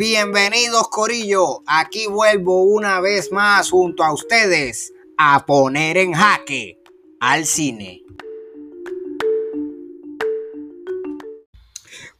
Bienvenidos 0.00 0.88
Corillo, 0.88 1.62
aquí 1.66 2.06
vuelvo 2.06 2.62
una 2.62 3.00
vez 3.00 3.30
más 3.32 3.68
junto 3.68 4.02
a 4.02 4.14
ustedes 4.14 4.94
a 5.18 5.44
poner 5.44 5.98
en 5.98 6.14
jaque 6.14 6.78
al 7.20 7.44
cine. 7.44 8.02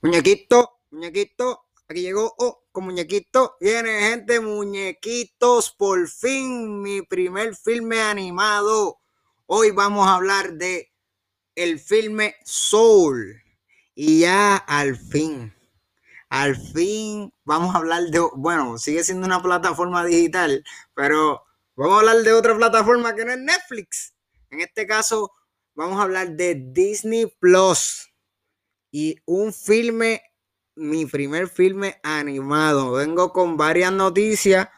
Muñequito, 0.02 0.80
muñequito, 0.90 1.62
aquí 1.88 2.02
llegó, 2.02 2.34
oh, 2.36 2.64
con 2.70 2.84
muñequito, 2.84 3.56
viene 3.58 4.10
gente, 4.10 4.40
muñequitos, 4.40 5.70
por 5.70 6.06
fin 6.06 6.82
mi 6.82 7.00
primer 7.00 7.56
filme 7.56 8.02
animado. 8.02 8.98
Hoy 9.46 9.70
vamos 9.70 10.06
a 10.06 10.16
hablar 10.16 10.52
de 10.52 10.92
el 11.54 11.80
filme 11.80 12.34
Soul. 12.44 13.42
Y 13.94 14.20
ya 14.20 14.56
al 14.56 14.98
fin, 14.98 15.54
al 16.30 16.56
fin 16.56 17.32
vamos 17.44 17.74
a 17.74 17.78
hablar 17.78 18.04
de, 18.04 18.20
bueno, 18.36 18.78
sigue 18.78 19.04
siendo 19.04 19.26
una 19.26 19.42
plataforma 19.42 20.04
digital, 20.06 20.64
pero 20.94 21.42
vamos 21.74 21.96
a 21.96 22.00
hablar 22.00 22.22
de 22.22 22.32
otra 22.32 22.56
plataforma 22.56 23.14
que 23.14 23.24
no 23.24 23.32
es 23.32 23.38
Netflix. 23.38 24.14
En 24.50 24.60
este 24.60 24.86
caso, 24.86 25.32
vamos 25.74 25.98
a 25.98 26.04
hablar 26.04 26.30
de 26.30 26.54
Disney 26.54 27.26
Plus 27.40 28.12
y 28.92 29.16
un 29.24 29.52
filme, 29.52 30.22
mi 30.76 31.04
primer 31.04 31.48
filme 31.48 31.98
animado. 32.04 32.92
Vengo 32.92 33.32
con 33.32 33.56
varias 33.56 33.92
noticias. 33.92 34.68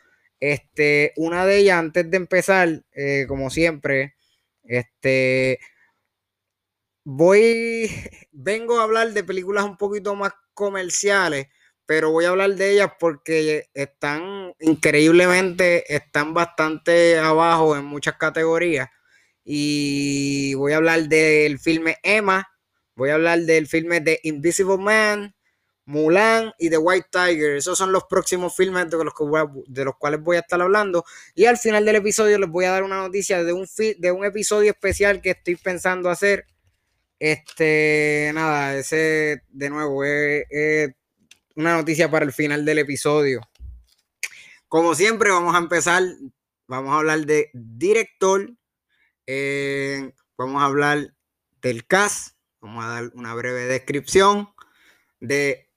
Este, 0.41 1.13
una 1.17 1.45
de 1.45 1.59
ellas, 1.59 1.79
antes 1.79 2.11
de 2.11 2.17
empezar, 2.17 2.83
eh, 2.93 3.27
como 3.29 3.51
siempre, 3.51 4.17
este, 4.65 5.61
voy, 7.05 7.91
vengo 8.33 8.81
a 8.81 8.85
hablar 8.85 9.13
de 9.13 9.25
películas 9.25 9.65
un 9.65 9.77
poquito 9.77 10.15
más 10.15 10.33
comerciales, 10.55 11.49
pero 11.87 12.11
voy 12.11 12.25
a 12.25 12.31
hablar 12.31 12.55
de 12.55 12.73
ellas 12.73 12.93
porque 12.99 13.69
están 13.75 14.55
increíblemente, 14.61 15.95
están 15.95 16.35
bastante 16.35 17.19
abajo 17.19 17.77
en 17.77 17.85
muchas 17.85 18.17
categorías. 18.17 18.89
Y 19.45 20.55
voy 20.55 20.73
a 20.73 20.77
hablar 20.77 21.09
del 21.09 21.59
filme 21.59 21.99
Emma, 22.03 22.49
voy 22.95 23.11
a 23.11 23.15
hablar 23.15 23.41
del 23.41 23.67
filme 23.67 24.01
The 24.01 24.21
Invisible 24.23 24.79
Man, 24.79 25.35
Mulan 25.85 26.53
y 26.59 26.71
The 26.71 26.79
White 26.79 27.09
Tiger. 27.11 27.57
Esos 27.57 27.77
son 27.77 27.91
los 27.93 28.05
próximos 28.05 28.55
filmes 28.55 28.89
de 28.89 29.05
los, 29.05 29.15
de 29.67 29.85
los 29.85 29.97
cuales 29.97 30.21
voy 30.21 30.37
a 30.37 30.41
estar 30.41 30.61
hablando. 30.63 31.05
Y 31.35 31.47
al 31.47 31.59
final 31.59 31.85
del 31.85 31.97
episodio 31.97 32.39
les 32.39 32.49
voy 32.49 32.65
a 32.67 32.71
dar 32.71 32.85
una 32.85 32.99
noticia 32.99 33.43
de 33.43 33.53
un, 33.53 33.67
de 33.99 34.13
un 34.13 34.25
episodio 34.25 34.71
especial 34.71 35.21
que 35.21 35.31
estoy 35.31 35.57
pensando 35.57 36.09
hacer 36.09 36.47
este, 37.23 38.33
nada, 38.35 38.77
ese 38.77 39.45
de 39.49 39.71
nuevo 39.71 40.03
es, 40.03 40.93
una 41.55 41.77
noticia 41.77 42.11
para 42.11 42.25
el 42.25 42.33
final 42.33 42.65
del 42.65 42.81
episodio. 42.81 43.41
Como 44.67 44.97
siempre, 44.97 45.31
vamos 45.31 45.55
a 45.55 45.59
empezar. 45.59 46.03
Vamos 46.67 46.93
a 46.93 46.99
hablar 46.99 47.25
de 47.25 47.49
director. 47.53 48.53
Eh, 49.29 50.13
vamos 50.37 50.63
a 50.63 50.67
hablar 50.67 51.15
del 51.61 51.87
cast. 51.87 52.35
Vamos 52.61 52.85
a 52.85 52.89
dar 52.89 53.13
una 53.15 53.35
breve 53.35 53.67
descripción 53.67 54.49
de 55.21 55.71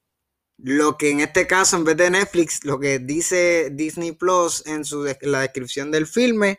lo 0.57 0.97
que 0.97 1.11
en 1.11 1.19
este 1.19 1.45
caso, 1.45 1.77
en 1.77 1.83
vez 1.83 1.97
de 1.97 2.09
Netflix, 2.09 2.65
lo 2.65 2.79
que 2.79 2.97
dice 2.97 3.69
Disney 3.71 4.13
Plus 4.13 4.65
en 4.65 4.83
su 4.83 5.05
la 5.21 5.41
descripción 5.41 5.91
del 5.91 6.07
filme. 6.07 6.57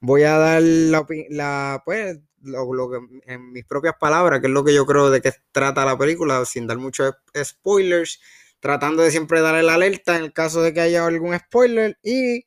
Voy 0.00 0.24
a 0.24 0.36
dar 0.36 0.60
la, 0.60 1.06
la 1.30 1.82
pues, 1.82 2.18
lo, 2.42 2.90
en 3.26 3.52
mis 3.52 3.64
propias 3.64 3.94
palabras, 3.98 4.40
que 4.40 4.46
es 4.46 4.52
lo 4.52 4.64
que 4.64 4.74
yo 4.74 4.86
creo 4.86 5.10
de 5.10 5.20
que 5.20 5.32
trata 5.52 5.84
la 5.84 5.98
película, 5.98 6.44
sin 6.44 6.66
dar 6.66 6.78
muchos 6.78 7.14
spoilers, 7.42 8.20
tratando 8.60 9.02
de 9.02 9.10
siempre 9.10 9.40
dar 9.40 9.62
la 9.62 9.74
alerta 9.74 10.16
en 10.16 10.24
el 10.24 10.32
caso 10.32 10.62
de 10.62 10.72
que 10.72 10.80
haya 10.80 11.06
algún 11.06 11.38
spoiler 11.38 11.98
y 12.02 12.46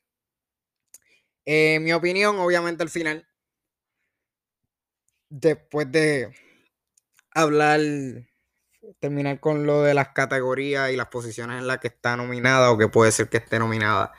eh, 1.44 1.80
mi 1.80 1.92
opinión, 1.92 2.38
obviamente 2.38 2.82
al 2.82 2.90
final, 2.90 3.26
después 5.28 5.90
de 5.90 6.32
hablar, 7.34 7.80
terminar 9.00 9.40
con 9.40 9.66
lo 9.66 9.82
de 9.82 9.94
las 9.94 10.08
categorías 10.10 10.90
y 10.90 10.96
las 10.96 11.08
posiciones 11.08 11.58
en 11.58 11.66
las 11.66 11.78
que 11.78 11.88
está 11.88 12.16
nominada 12.16 12.70
o 12.70 12.78
que 12.78 12.88
puede 12.88 13.12
ser 13.12 13.28
que 13.28 13.38
esté 13.38 13.58
nominada. 13.58 14.12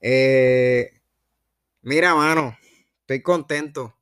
Eh, 0.00 1.00
mira, 1.82 2.14
mano, 2.14 2.56
estoy 3.00 3.22
contento 3.22 3.98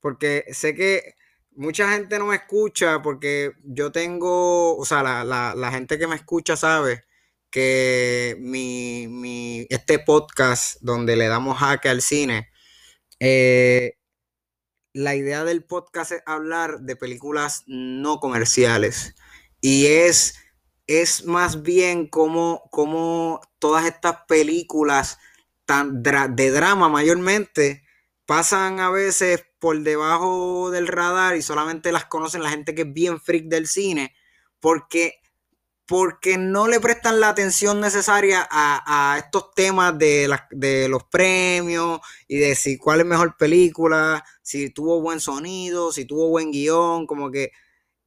porque 0.00 0.44
sé 0.52 0.74
que 0.74 1.14
mucha 1.52 1.92
gente 1.92 2.18
no 2.18 2.26
me 2.26 2.36
escucha 2.36 3.02
porque 3.02 3.52
yo 3.64 3.92
tengo, 3.92 4.76
o 4.76 4.84
sea, 4.84 5.02
la, 5.24 5.70
gente 5.70 5.98
que 5.98 6.06
me 6.06 6.16
escucha 6.16 6.56
sabe 6.56 7.04
que 7.50 8.36
mi, 8.40 9.66
este 9.70 9.98
podcast 9.98 10.78
donde 10.80 11.16
le 11.16 11.28
damos 11.28 11.58
jaque 11.58 11.88
al 11.88 12.02
cine, 12.02 12.50
eh, 13.18 13.98
la 14.92 15.14
idea 15.14 15.44
del 15.44 15.64
podcast 15.64 16.12
es 16.12 16.22
hablar 16.26 16.80
de 16.80 16.96
películas 16.96 17.64
no 17.66 18.18
comerciales. 18.18 19.14
Y 19.60 19.86
es, 19.86 20.36
es 20.86 21.26
más 21.26 21.62
bien 21.62 22.08
como, 22.08 22.62
como 22.70 23.40
todas 23.58 23.86
estas 23.86 24.24
películas 24.26 25.18
tan 25.66 26.02
de 26.02 26.50
drama 26.50 26.88
mayormente 26.88 27.84
pasan 28.26 28.80
a 28.80 28.90
veces 28.90 29.44
por 29.60 29.80
debajo 29.80 30.70
del 30.70 30.88
radar 30.88 31.36
y 31.36 31.42
solamente 31.42 31.92
las 31.92 32.06
conocen 32.06 32.42
la 32.42 32.50
gente 32.50 32.74
que 32.74 32.82
es 32.82 32.92
bien 32.92 33.20
freak 33.20 33.44
del 33.44 33.68
cine, 33.68 34.14
porque, 34.58 35.20
porque 35.86 36.38
no 36.38 36.66
le 36.66 36.80
prestan 36.80 37.20
la 37.20 37.28
atención 37.28 37.80
necesaria 37.80 38.48
a, 38.50 39.16
estos 39.18 39.54
temas 39.54 39.96
de, 39.98 40.34
de, 40.50 40.88
los 40.88 41.04
premios 41.04 42.00
y 42.26 42.38
de 42.38 42.54
si 42.54 42.78
cuál 42.78 43.00
es 43.00 43.06
mejor 43.06 43.36
película, 43.36 44.24
si 44.42 44.70
tuvo 44.70 45.00
buen 45.00 45.20
sonido, 45.20 45.92
si 45.92 46.04
tuvo 46.06 46.28
buen 46.28 46.50
guion, 46.50 47.06
como 47.06 47.30
que... 47.30 47.52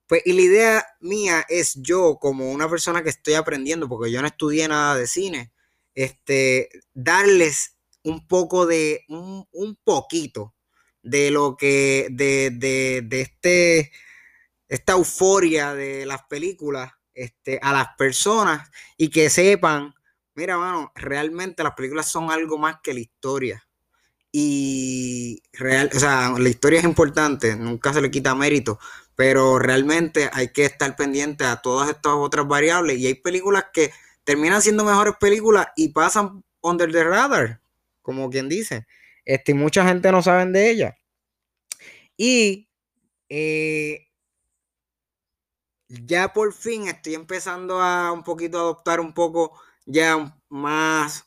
Pues, 0.08 0.22
y 0.26 0.34
la 0.34 0.42
idea 0.42 0.86
mía 1.00 1.46
es 1.48 1.76
yo, 1.76 2.18
como 2.20 2.52
una 2.52 2.70
persona 2.70 3.04
que 3.04 3.10
estoy 3.10 3.36
aprendiendo, 3.36 3.88
porque 3.88 4.12
yo 4.12 4.22
no 4.22 4.28
estudié 4.28 4.68
nada 4.68 4.96
de 4.96 5.08
cine, 5.08 5.54
este, 5.96 6.70
darles 6.94 7.78
un 8.04 8.28
poco 8.28 8.66
de, 8.66 9.06
un, 9.08 9.78
poquito 9.84 10.54
de 11.04 11.32
lo 11.32 11.56
que, 11.58 12.08
de, 12.12 12.50
de, 12.52 13.22
este, 13.22 13.92
esta 14.68 14.94
euforia 14.94 15.76
de 15.76 16.06
las 16.06 16.24
películas 16.24 16.92
este, 17.14 17.60
a 17.62 17.74
las 17.74 17.90
personas 17.98 18.72
y 18.98 19.10
que 19.10 19.30
sepan, 19.30 19.94
mira, 20.34 20.58
mano, 20.58 20.92
realmente 20.96 21.64
las 21.64 21.74
películas 21.76 22.10
son 22.10 22.32
algo 22.32 22.58
más 22.58 22.78
que 22.82 22.94
la 22.94 23.02
historia. 23.02 23.68
Y 24.32 25.44
real, 25.54 25.92
o 25.94 26.00
sea, 26.00 26.34
la 26.38 26.50
historia 26.50 26.80
es 26.80 26.86
importante, 26.86 27.56
nunca 27.56 27.94
se 27.94 28.02
le 28.02 28.10
quita 28.10 28.34
mérito, 28.34 28.80
pero 29.16 29.60
realmente 29.60 30.30
hay 30.34 30.52
que 30.52 30.66
estar 30.66 30.96
pendiente 30.96 31.46
a 31.46 31.58
todas 31.58 31.90
estas 31.90 32.14
otras 32.14 32.48
variables. 32.48 32.98
Y 32.98 33.06
hay 33.08 33.16
películas 33.16 33.66
que 33.72 33.92
terminan 34.24 34.62
siendo 34.62 34.86
mejores 34.86 35.16
películas 35.20 35.68
y 35.76 35.90
pasan 35.90 36.44
under 36.62 36.92
the 36.92 37.04
radar 37.04 37.62
como 38.04 38.30
quien 38.30 38.50
dice. 38.50 38.86
Este, 39.26 39.54
mucha 39.54 39.86
gente 39.88 40.12
no 40.12 40.22
sabe 40.22 40.46
de 40.52 40.70
ella. 40.70 40.98
Y 42.18 42.70
eh, 43.30 44.08
ya 45.88 46.34
por 46.34 46.54
fin 46.54 46.88
estoy 46.88 47.16
empezando 47.16 47.82
a 47.82 48.12
un 48.12 48.24
poquito 48.24 48.60
adoptar 48.60 49.00
un 49.00 49.14
poco 49.14 49.60
ya 49.86 50.38
más, 50.50 51.26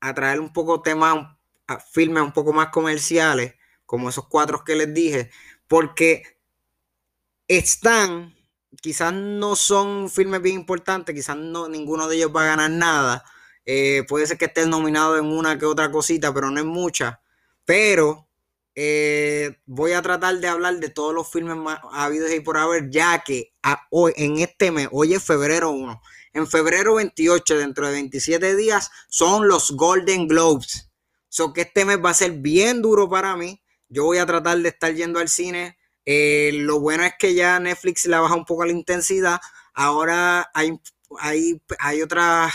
a 0.00 0.14
traer 0.14 0.40
un 0.40 0.52
poco 0.52 0.82
temas, 0.82 1.36
a 1.66 1.78
filmes 1.80 2.22
un 2.22 2.32
poco 2.32 2.52
más 2.52 2.68
comerciales, 2.68 3.54
como 3.84 4.08
esos 4.08 4.26
cuatro 4.28 4.64
que 4.64 4.76
les 4.76 4.92
dije, 4.94 5.30
porque 5.68 6.38
están, 7.48 8.34
quizás 8.82 9.12
no 9.12 9.56
son 9.56 10.10
filmes 10.10 10.42
bien 10.42 10.56
importantes, 10.56 11.14
quizás 11.14 11.36
no, 11.36 11.68
ninguno 11.68 12.08
de 12.08 12.16
ellos 12.16 12.32
va 12.34 12.42
a 12.44 12.46
ganar 12.46 12.70
nada, 12.70 13.24
eh, 13.64 14.04
puede 14.08 14.26
ser 14.26 14.38
que 14.38 14.46
esté 14.46 14.66
nominado 14.66 15.18
en 15.18 15.26
una 15.26 15.58
que 15.58 15.66
otra 15.66 15.90
cosita, 15.90 16.32
pero 16.32 16.50
no 16.50 16.60
es 16.60 16.66
mucha. 16.66 17.20
Pero 17.66 18.26
eh, 18.74 19.58
voy 19.66 19.92
a 19.92 20.00
tratar 20.00 20.36
de 20.38 20.48
hablar 20.48 20.78
de 20.78 20.88
todos 20.88 21.12
los 21.12 21.30
filmes 21.30 21.56
más 21.56 21.80
habidos 21.92 22.32
y 22.32 22.40
por 22.40 22.56
haber, 22.56 22.90
ya 22.90 23.22
que 23.24 23.52
hoy, 23.90 24.12
en 24.16 24.38
este 24.38 24.70
mes, 24.70 24.88
hoy 24.92 25.14
es 25.14 25.22
febrero 25.22 25.70
1. 25.70 26.00
En 26.32 26.46
febrero 26.46 26.94
28, 26.94 27.58
dentro 27.58 27.86
de 27.86 27.92
27 27.92 28.56
días, 28.56 28.90
son 29.08 29.48
los 29.48 29.72
Golden 29.72 30.28
Globes. 30.28 30.90
So 31.28 31.52
que 31.52 31.62
este 31.62 31.84
mes 31.84 31.98
va 32.02 32.10
a 32.10 32.14
ser 32.14 32.32
bien 32.32 32.80
duro 32.82 33.08
para 33.08 33.36
mí. 33.36 33.62
Yo 33.88 34.04
voy 34.04 34.18
a 34.18 34.26
tratar 34.26 34.58
de 34.58 34.68
estar 34.68 34.94
yendo 34.94 35.18
al 35.18 35.28
cine. 35.28 35.76
Eh, 36.04 36.52
lo 36.54 36.80
bueno 36.80 37.04
es 37.04 37.14
que 37.18 37.34
ya 37.34 37.58
Netflix 37.58 38.06
le 38.06 38.18
baja 38.18 38.34
un 38.34 38.44
poco 38.44 38.64
la 38.64 38.72
intensidad. 38.72 39.40
Ahora 39.74 40.50
hay, 40.54 40.78
hay, 41.18 41.62
hay 41.78 42.02
otras 42.02 42.52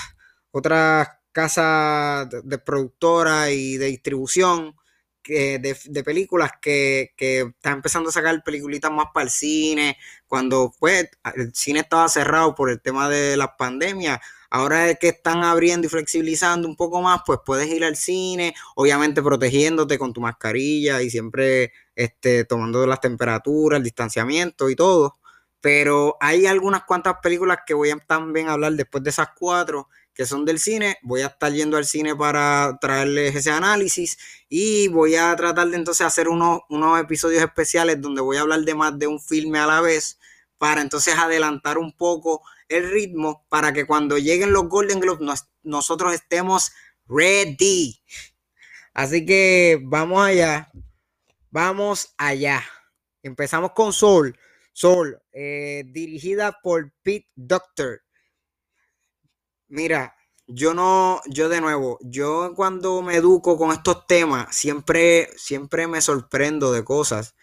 otras 0.51 1.09
casas 1.31 2.29
de, 2.43 2.57
productora 2.59 3.51
y 3.51 3.77
de 3.77 3.87
distribución 3.87 4.75
que, 5.21 5.59
de, 5.59 6.03
películas 6.03 6.51
que, 6.61 7.13
que 7.17 7.41
están 7.41 7.73
empezando 7.73 8.09
a 8.09 8.13
sacar 8.13 8.43
peliculitas 8.43 8.91
más 8.91 9.07
para 9.13 9.25
el 9.25 9.31
cine, 9.31 9.97
cuando 10.27 10.73
pues 10.79 11.09
el 11.35 11.53
cine 11.53 11.81
estaba 11.81 12.07
cerrado 12.09 12.55
por 12.55 12.69
el 12.69 12.81
tema 12.81 13.09
de 13.09 13.37
la 13.37 13.55
pandemia, 13.57 14.21
Ahora 14.53 14.93
que 14.95 15.07
están 15.07 15.45
abriendo 15.45 15.87
y 15.87 15.89
flexibilizando 15.89 16.67
un 16.67 16.75
poco 16.75 17.01
más, 17.01 17.21
pues 17.25 17.39
puedes 17.45 17.69
ir 17.69 17.85
al 17.85 17.95
cine, 17.95 18.53
obviamente 18.75 19.23
protegiéndote 19.23 19.97
con 19.97 20.11
tu 20.11 20.19
mascarilla 20.19 21.01
y 21.01 21.09
siempre 21.09 21.71
este, 21.95 22.43
tomando 22.43 22.85
las 22.85 22.99
temperaturas, 22.99 23.77
el 23.77 23.83
distanciamiento 23.85 24.69
y 24.69 24.75
todo. 24.75 25.17
Pero 25.61 26.17
hay 26.19 26.47
algunas 26.47 26.83
cuantas 26.83 27.15
películas 27.23 27.59
que 27.65 27.73
voy 27.73 27.91
a 27.91 27.97
también 27.99 28.49
hablar 28.49 28.73
después 28.73 29.01
de 29.05 29.11
esas 29.11 29.29
cuatro 29.39 29.87
son 30.25 30.45
del 30.45 30.59
cine. 30.59 30.97
Voy 31.01 31.21
a 31.21 31.27
estar 31.27 31.51
yendo 31.51 31.77
al 31.77 31.85
cine 31.85 32.15
para 32.15 32.77
traerles 32.79 33.35
ese 33.35 33.51
análisis 33.51 34.17
y 34.49 34.87
voy 34.89 35.15
a 35.15 35.35
tratar 35.35 35.69
de 35.69 35.77
entonces 35.77 36.05
hacer 36.05 36.27
unos, 36.27 36.61
unos 36.69 36.99
episodios 36.99 37.43
especiales 37.43 38.01
donde 38.01 38.21
voy 38.21 38.37
a 38.37 38.41
hablar 38.41 38.61
de 38.61 38.75
más 38.75 38.97
de 38.97 39.07
un 39.07 39.19
filme 39.19 39.59
a 39.59 39.67
la 39.67 39.81
vez 39.81 40.19
para 40.57 40.81
entonces 40.81 41.15
adelantar 41.17 41.77
un 41.77 41.91
poco 41.91 42.41
el 42.69 42.89
ritmo 42.89 43.45
para 43.49 43.73
que 43.73 43.85
cuando 43.85 44.17
lleguen 44.17 44.53
los 44.53 44.69
Golden 44.69 44.99
Globes 44.99 45.45
nosotros 45.63 46.13
estemos 46.13 46.71
ready. 47.07 48.01
Así 48.93 49.25
que 49.25 49.79
vamos 49.83 50.23
allá. 50.25 50.71
Vamos 51.49 52.13
allá. 52.17 52.63
Empezamos 53.23 53.71
con 53.71 53.93
Soul. 53.93 54.37
Soul, 54.73 55.21
eh, 55.33 55.83
dirigida 55.87 56.59
por 56.61 56.91
Pete 57.01 57.29
Doctor. 57.35 58.01
Mira, 59.71 60.17
yo 60.47 60.73
no, 60.73 61.21
yo 61.27 61.47
de 61.47 61.61
nuevo, 61.61 61.97
yo 62.01 62.51
cuando 62.57 63.01
me 63.01 63.15
educo 63.15 63.57
con 63.57 63.71
estos 63.71 64.05
temas, 64.05 64.53
siempre, 64.53 65.29
siempre 65.37 65.87
me 65.87 66.01
sorprendo 66.01 66.73
de 66.73 66.83
cosas. 66.83 67.35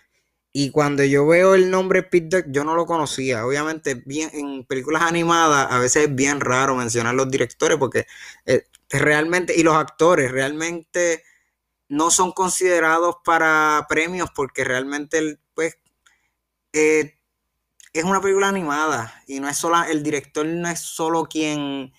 Y 0.53 0.71
cuando 0.71 1.05
yo 1.05 1.27
veo 1.27 1.55
el 1.55 1.71
nombre 1.71 2.03
Pete 2.03 2.45
yo 2.49 2.65
no 2.65 2.75
lo 2.77 2.87
conocía. 2.87 3.47
Obviamente, 3.47 4.03
bien, 4.07 4.31
en 4.35 4.65
películas 4.67 5.03
animadas 5.03 5.69
a 5.73 5.79
veces 5.79 6.05
es 6.09 6.15
bien 6.15 6.41
raro 6.41 6.77
mencionar 6.77 7.15
los 7.15 7.31
directores 7.31 7.79
porque 7.79 8.07
eh, 8.47 8.65
realmente, 8.91 9.55
y 9.59 9.63
los 9.63 9.77
actores, 9.77 10.31
realmente 10.33 11.25
no 11.89 12.11
son 12.11 12.33
considerados 12.33 13.17
para 13.25 13.87
premios 13.89 14.31
porque 14.35 14.65
realmente, 14.65 15.39
pues, 15.55 15.79
eh, 16.73 17.19
es 17.93 18.05
una 18.05 18.21
película 18.21 18.49
animada 18.49 19.23
y 19.27 19.41
no 19.41 19.49
es 19.49 19.57
solo, 19.59 19.83
el 19.85 20.03
director 20.03 20.47
no 20.47 20.69
es 20.69 20.81
solo 20.81 21.25
quien 21.27 21.93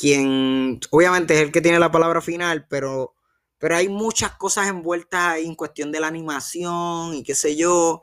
quien 0.00 0.80
obviamente 0.90 1.34
es 1.34 1.40
el 1.42 1.52
que 1.52 1.60
tiene 1.60 1.78
la 1.78 1.92
palabra 1.92 2.22
final, 2.22 2.66
pero, 2.70 3.14
pero 3.58 3.76
hay 3.76 3.90
muchas 3.90 4.30
cosas 4.32 4.68
envueltas 4.68 5.20
ahí 5.20 5.46
en 5.46 5.54
cuestión 5.54 5.92
de 5.92 6.00
la 6.00 6.06
animación 6.06 7.14
y 7.14 7.22
qué 7.22 7.34
sé 7.34 7.54
yo. 7.54 8.02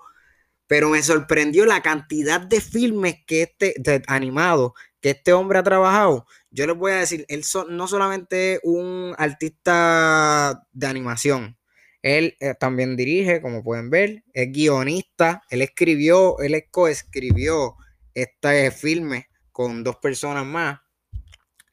Pero 0.67 0.89
me 0.89 1.01
sorprendió 1.01 1.65
la 1.65 1.81
cantidad 1.81 2.39
de 2.39 2.61
filmes 2.61 3.15
que 3.25 3.41
este, 3.41 4.03
animado 4.07 4.75
que 5.01 5.11
este 5.11 5.33
hombre 5.33 5.57
ha 5.57 5.63
trabajado. 5.63 6.27
Yo 6.51 6.67
les 6.67 6.77
voy 6.77 6.91
a 6.91 6.97
decir, 6.97 7.25
él 7.29 7.43
no 7.69 7.87
solamente 7.87 8.53
es 8.53 8.59
un 8.63 9.15
artista 9.17 10.67
de 10.73 10.87
animación, 10.87 11.57
él 12.03 12.37
eh, 12.39 12.53
también 12.59 12.95
dirige, 12.95 13.41
como 13.41 13.63
pueden 13.63 13.89
ver, 13.89 14.23
es 14.33 14.51
guionista, 14.51 15.41
él 15.49 15.63
escribió, 15.63 16.39
él 16.39 16.63
coescribió 16.69 17.75
este 18.13 18.69
filme 18.71 19.29
con 19.51 19.83
dos 19.83 19.95
personas 19.97 20.45
más. 20.45 20.79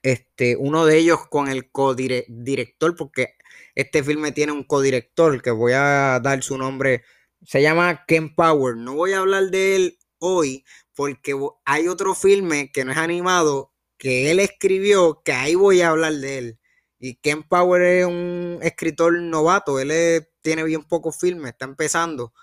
Este, 0.05 0.55
uno 0.57 0.85
de 0.85 0.99
ellos 0.99 1.27
con 1.31 1.49
el 1.49 1.71
codirector, 1.71 2.95
porque 2.95 3.37
este 3.75 4.05
filme 4.05 4.33
tiene 4.33 4.53
un 4.53 4.65
codirector 4.65 5.41
que 5.41 5.51
voy 5.51 5.73
a 5.73 6.21
dar 6.23 6.43
su 6.43 6.59
nombre. 6.59 7.05
Se 7.43 7.63
llama 7.63 8.05
Ken 8.07 8.35
Power. 8.35 8.77
No 8.77 8.95
voy 8.97 9.15
a 9.15 9.21
hablar 9.21 9.45
de 9.45 9.77
él 9.77 9.99
hoy 10.19 10.63
porque 10.95 11.35
hay 11.65 11.89
otro 11.89 12.15
filme 12.15 12.71
que 12.71 12.85
no 12.85 12.93
es 12.93 12.99
animado 12.99 13.73
que 13.97 14.31
él 14.31 14.41
escribió, 14.41 15.23
que 15.25 15.33
ahí 15.33 15.55
voy 15.55 15.81
a 15.81 15.89
hablar 15.89 16.13
de 16.13 16.39
él. 16.39 16.61
Y 16.99 17.15
Ken 17.17 17.43
Power 17.43 17.81
es 17.81 18.05
un 18.05 18.59
escritor 18.63 19.19
novato, 19.19 19.81
él 19.81 20.29
tiene 20.43 20.65
bien 20.65 20.85
pocos 20.85 21.19
filmes, 21.19 21.53
está 21.53 21.65
empezando 21.65 22.35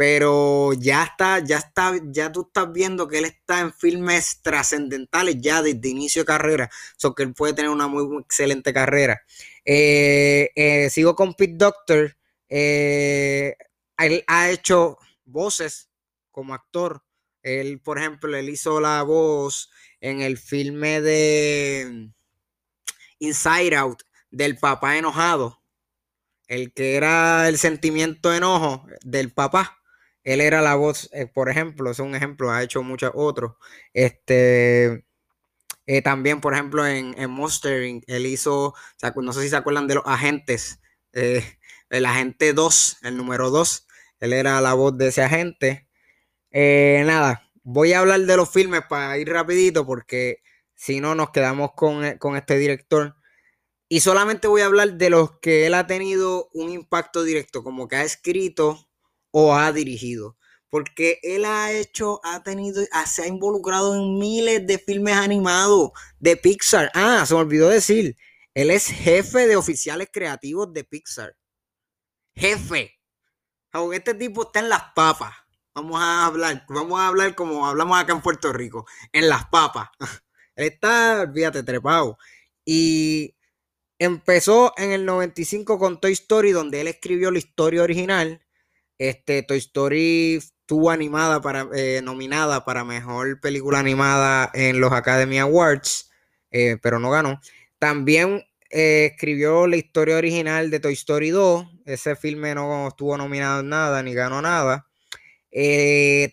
pero 0.00 0.72
ya 0.72 1.02
está, 1.04 1.40
ya 1.40 1.58
está, 1.58 1.92
ya 2.06 2.32
tú 2.32 2.46
estás 2.46 2.72
viendo 2.72 3.06
que 3.06 3.18
él 3.18 3.26
está 3.26 3.60
en 3.60 3.70
filmes 3.70 4.40
trascendentales 4.40 5.36
ya 5.42 5.60
desde 5.60 5.90
inicio 5.90 6.22
de 6.22 6.26
carrera, 6.26 6.70
so 6.96 7.14
que 7.14 7.22
él 7.22 7.34
puede 7.34 7.52
tener 7.52 7.70
una 7.70 7.86
muy, 7.86 8.22
excelente 8.22 8.72
carrera. 8.72 9.20
Eh, 9.62 10.52
eh, 10.56 10.88
sigo 10.88 11.14
con 11.14 11.34
Pete 11.34 11.52
Doctor, 11.54 12.16
eh, 12.48 13.56
él 13.98 14.24
ha 14.26 14.48
hecho 14.50 14.96
voces 15.26 15.90
como 16.30 16.54
actor. 16.54 17.04
Él, 17.42 17.78
por 17.82 17.98
ejemplo, 17.98 18.34
él 18.34 18.48
hizo 18.48 18.80
la 18.80 19.02
voz 19.02 19.70
en 20.00 20.22
el 20.22 20.38
filme 20.38 21.02
de 21.02 22.08
Inside 23.18 23.76
Out 23.76 24.04
del 24.30 24.56
papá 24.56 24.96
enojado, 24.96 25.62
el 26.48 26.72
que 26.72 26.94
era 26.94 27.50
el 27.50 27.58
sentimiento 27.58 28.30
de 28.30 28.38
enojo 28.38 28.86
del 29.02 29.30
papá 29.30 29.76
él 30.24 30.40
era 30.40 30.60
la 30.62 30.74
voz, 30.74 31.08
eh, 31.12 31.26
por 31.26 31.48
ejemplo, 31.50 31.90
es 31.90 31.98
un 31.98 32.14
ejemplo, 32.14 32.50
ha 32.50 32.62
hecho 32.62 32.82
muchos 32.82 33.12
otros. 33.14 33.54
Este, 33.94 35.04
eh, 35.86 36.02
también, 36.02 36.40
por 36.40 36.54
ejemplo, 36.54 36.86
en, 36.86 37.14
en 37.18 37.30
Monstering, 37.30 38.02
él 38.06 38.26
hizo, 38.26 38.74
no 39.16 39.32
sé 39.32 39.42
si 39.42 39.48
se 39.50 39.56
acuerdan 39.56 39.86
de 39.88 39.96
los 39.96 40.04
agentes, 40.06 40.80
eh, 41.12 41.44
el 41.90 42.06
agente 42.06 42.52
2, 42.52 42.98
el 43.02 43.16
número 43.16 43.50
2, 43.50 43.86
él 44.20 44.32
era 44.32 44.60
la 44.60 44.74
voz 44.74 44.96
de 44.98 45.08
ese 45.08 45.22
agente. 45.22 45.88
nada, 46.52 47.50
voy 47.62 47.92
a 47.92 48.00
hablar 48.00 48.20
de 48.20 48.36
los 48.36 48.50
filmes 48.50 48.82
para 48.88 49.18
ir 49.18 49.28
rapidito 49.30 49.86
porque 49.86 50.38
si 50.74 51.00
no 51.00 51.14
nos 51.14 51.30
quedamos 51.30 51.72
con, 51.74 52.18
con 52.18 52.36
este 52.36 52.58
director. 52.58 53.16
Y 53.88 54.00
solamente 54.00 54.48
voy 54.48 54.62
a 54.62 54.66
hablar 54.66 54.94
de 54.94 55.10
los 55.10 55.38
que 55.40 55.66
él 55.66 55.74
ha 55.74 55.86
tenido 55.86 56.48
un 56.54 56.70
impacto 56.70 57.24
directo, 57.24 57.64
como 57.64 57.88
que 57.88 57.96
ha 57.96 58.04
escrito 58.04 58.89
o 59.30 59.54
ha 59.54 59.72
dirigido. 59.72 60.36
Porque 60.68 61.18
él 61.22 61.44
ha 61.44 61.72
hecho, 61.72 62.20
ha 62.22 62.42
tenido, 62.42 62.82
se 63.06 63.22
ha 63.22 63.26
involucrado 63.26 63.94
en 63.96 64.18
miles 64.18 64.66
de 64.66 64.78
filmes 64.78 65.16
animados 65.16 65.90
de 66.20 66.36
Pixar. 66.36 66.90
Ah, 66.94 67.24
se 67.26 67.34
me 67.34 67.40
olvidó 67.40 67.68
decir, 67.68 68.16
él 68.54 68.70
es 68.70 68.86
jefe 68.86 69.46
de 69.46 69.56
oficiales 69.56 70.08
creativos 70.12 70.72
de 70.72 70.84
Pixar. 70.84 71.36
Jefe. 72.34 73.00
Este 73.92 74.14
tipo 74.14 74.42
está 74.42 74.60
en 74.60 74.68
las 74.68 74.82
papas. 74.94 75.34
Vamos 75.74 76.00
a 76.00 76.26
hablar, 76.26 76.64
vamos 76.68 76.98
a 77.00 77.08
hablar 77.08 77.34
como 77.34 77.66
hablamos 77.66 77.98
acá 77.98 78.12
en 78.12 78.20
Puerto 78.20 78.52
Rico, 78.52 78.86
en 79.12 79.28
las 79.28 79.46
papas. 79.46 79.88
Él 80.56 80.66
está, 80.66 81.30
fíjate, 81.32 81.62
trepado. 81.62 82.18
Y 82.64 83.36
empezó 83.98 84.72
en 84.76 84.92
el 84.92 85.06
95 85.06 85.78
con 85.78 86.00
Toy 86.00 86.12
Story, 86.12 86.52
donde 86.52 86.80
él 86.80 86.88
escribió 86.88 87.30
la 87.30 87.38
historia 87.38 87.82
original 87.82 88.42
este, 89.00 89.42
Toy 89.42 89.56
Story 89.56 90.36
estuvo 90.36 90.90
animada 90.90 91.40
para, 91.40 91.66
eh, 91.74 92.02
nominada 92.02 92.66
para 92.66 92.84
mejor 92.84 93.40
película 93.40 93.78
animada 93.78 94.50
en 94.52 94.78
los 94.78 94.92
Academy 94.92 95.38
Awards, 95.38 96.10
eh, 96.50 96.76
pero 96.82 96.98
no 96.98 97.10
ganó. 97.10 97.40
También 97.78 98.44
eh, 98.68 99.12
escribió 99.12 99.66
la 99.66 99.76
historia 99.76 100.18
original 100.18 100.70
de 100.70 100.80
Toy 100.80 100.92
Story 100.92 101.30
2. 101.30 101.66
Ese 101.86 102.14
filme 102.14 102.54
no 102.54 102.88
estuvo 102.88 103.16
nominado 103.16 103.60
en 103.60 103.70
nada 103.70 104.02
ni 104.02 104.12
ganó 104.12 104.42
nada. 104.42 104.86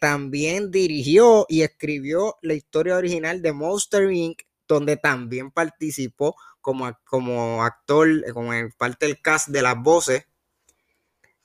también 0.02 0.70
dirigió 0.70 1.46
y 1.48 1.62
escribió 1.62 2.36
la 2.42 2.54
historia 2.54 2.98
original 2.98 3.42
de 3.42 3.54
Monster 3.54 4.12
Inc., 4.12 4.42
donde 4.68 4.98
también 4.98 5.52
participó 5.52 6.36
como, 6.60 6.92
como 7.06 7.64
actor, 7.64 8.10
como 8.34 8.52
parte 8.78 9.06
del 9.06 9.22
cast 9.22 9.48
de 9.48 9.62
las 9.62 9.78
voces 9.82 10.26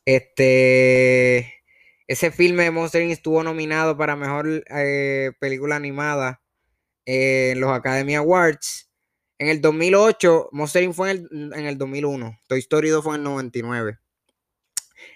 este, 0.05 1.63
ese 2.07 2.31
filme 2.31 2.65
de 2.65 2.71
Monster 2.71 3.03
Inc. 3.03 3.13
estuvo 3.13 3.43
nominado 3.43 3.97
para 3.97 4.17
mejor 4.17 4.65
eh, 4.69 5.33
película 5.39 5.77
animada 5.77 6.43
en 7.05 7.61
los 7.61 7.71
Academy 7.71 8.15
Awards. 8.17 8.91
En 9.39 9.49
el 9.49 9.61
2008, 9.61 10.51
Monster 10.53 10.83
Inc. 10.83 10.95
fue 10.95 11.11
en 11.11 11.53
el, 11.67 11.79
2001. 11.79 12.41
Toy 12.47 12.59
Story 12.61 12.91
2 12.91 13.05
fue 13.05 13.15
en 13.15 13.21
el 13.21 13.25
99. 13.25 13.99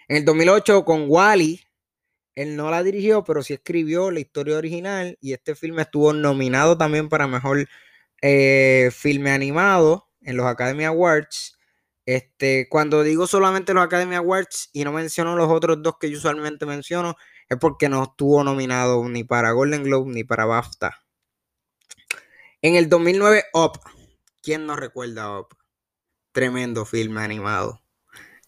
En 0.09 0.17
el 0.17 0.25
2008, 0.25 0.85
con 0.85 1.05
Wally, 1.09 1.61
él 2.35 2.57
no 2.57 2.71
la 2.71 2.83
dirigió, 2.83 3.25
pero 3.25 3.43
sí 3.43 3.55
escribió 3.55 4.11
la 4.11 4.21
historia 4.21 4.59
original. 4.59 5.19
Y 5.21 5.33
este 5.33 5.55
filme 5.55 5.83
estuvo 5.83 6.13
nominado 6.13 6.77
también 6.77 7.09
para 7.09 7.27
mejor 7.27 7.69
eh, 8.23 8.91
filme 8.93 9.31
animado 9.31 10.09
en 10.23 10.37
los 10.37 10.47
Academy 10.47 10.85
Awards. 10.85 11.56
Este, 12.07 12.69
cuando 12.69 13.03
digo 13.03 13.27
solamente 13.27 13.75
los 13.75 13.85
Academy 13.85 14.15
Awards 14.15 14.71
y 14.73 14.85
no 14.85 14.93
menciono 14.93 15.37
los 15.37 15.51
otros 15.51 15.83
dos 15.83 15.97
que 16.01 16.11
yo 16.11 16.19
usualmente 16.19 16.65
menciono, 16.65 17.17
es 17.49 17.59
porque 17.59 17.89
no 17.89 18.05
estuvo 18.05 18.43
nominado 18.45 19.07
ni 19.09 19.25
para 19.25 19.51
Golden 19.51 19.83
Globe 19.83 20.13
ni 20.13 20.25
para 20.25 20.47
BAFTA. 20.47 21.03
En 22.63 22.77
el 22.77 22.89
2009, 22.89 23.45
Up. 23.53 23.81
¿Quién 24.43 24.67
no 24.67 24.77
recuerda 24.77 25.39
Up? 25.39 25.49
Tremendo 26.33 26.87
filme 26.87 27.21
animado. 27.21 27.83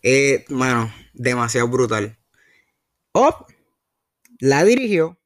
Eh, 0.02 0.44
mano, 0.48 0.92
demasiado 1.12 1.68
brutal. 1.68 2.18
Up 3.12 3.46
la 4.40 4.64
dirigió, 4.64 5.20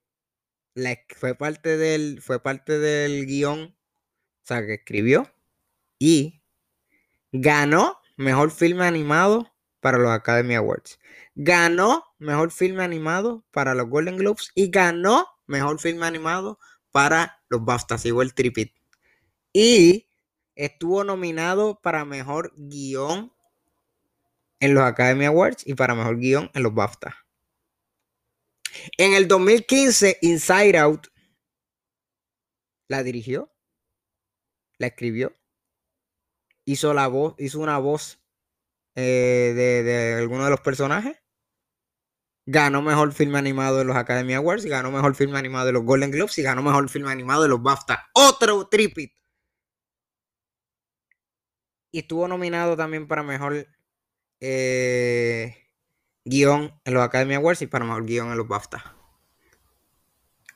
fue, 1.17 1.35
parte 1.35 1.77
del, 1.77 2.23
fue 2.23 2.43
parte 2.43 2.79
del 2.79 3.27
guion 3.27 3.77
o 4.43 4.47
sea, 4.47 4.67
que 4.67 4.75
escribió 4.75 5.33
y 5.99 6.43
ganó 7.31 8.02
mejor 8.23 8.51
filme 8.51 8.87
animado 8.87 9.53
para 9.81 9.99
los 9.99 10.11
Academy 10.11 10.55
Awards. 10.55 10.99
Ganó 11.35 12.05
mejor 12.19 12.51
filme 12.51 12.83
animado 12.85 13.45
para 13.51 13.75
los 13.75 13.89
Golden 13.89 14.17
Globes 14.17 14.51
y 14.55 14.71
ganó 14.71 15.27
mejor 15.47 15.81
filme 15.81 16.07
animado 16.07 16.59
para 16.91 17.43
los 17.49 17.65
BAFTA, 17.65 17.97
igual 18.05 18.29
el 18.29 18.35
tripit. 18.35 18.73
Y 19.53 20.09
estuvo 20.55 21.05
nominado 21.05 21.81
para 21.83 22.05
mejor 22.05 22.53
guion 22.57 23.33
en 24.61 24.75
los 24.75 24.85
Academy 24.85 25.25
Awards 25.27 25.67
y 25.67 25.75
para 25.75 25.95
mejor 25.95 26.19
guion 26.19 26.51
en 26.55 26.63
los 26.63 26.75
BAFTA. 26.75 27.17
En 28.97 29.15
el 29.15 29.29
2015, 29.29 30.19
Inside 30.23 30.79
Out 30.79 31.09
la 32.89 33.03
dirigió, 33.03 33.53
la 34.79 34.89
escribió, 34.89 35.37
hizo 36.65 36.95
la 36.95 37.09
voz, 37.09 37.35
hizo 37.39 37.61
una 37.61 37.79
voz 37.79 38.23
eh, 38.95 39.53
de, 39.55 39.83
de 39.83 40.15
alguno 40.15 40.45
de 40.45 40.51
los 40.51 40.61
personajes. 40.61 41.19
Ganó 42.45 42.83
mejor 42.83 43.13
filme 43.13 43.39
animado 43.39 43.79
de 43.79 43.85
los 43.85 43.97
Academy 43.97 44.35
Awards, 44.35 44.65
ganó 44.65 44.91
mejor 44.91 45.15
filme 45.15 45.39
animado 45.39 45.67
de 45.67 45.73
los 45.73 45.85
Golden 45.85 46.11
Globes 46.11 46.39
y 46.39 46.43
ganó 46.43 46.63
mejor 46.63 46.89
filme 46.89 47.11
animado 47.11 47.43
de 47.45 47.49
los 47.49 47.63
BAFTA. 47.63 48.11
Otro 48.15 48.67
tripit. 48.69 49.13
Y 51.93 52.01
estuvo 52.01 52.27
nominado 52.27 52.77
también 52.77 53.07
para 53.07 53.23
mejor 53.23 53.67
eh, 54.41 55.57
guion 56.25 56.81
en 56.85 56.95
los 56.95 57.03
Academy 57.03 57.35
Awards 57.35 57.63
y 57.63 57.67
para 57.67 57.85
mejor 57.85 58.07
guion 58.07 58.33
en 58.33 58.39
los 58.39 58.49
BAFTA. 58.49 58.97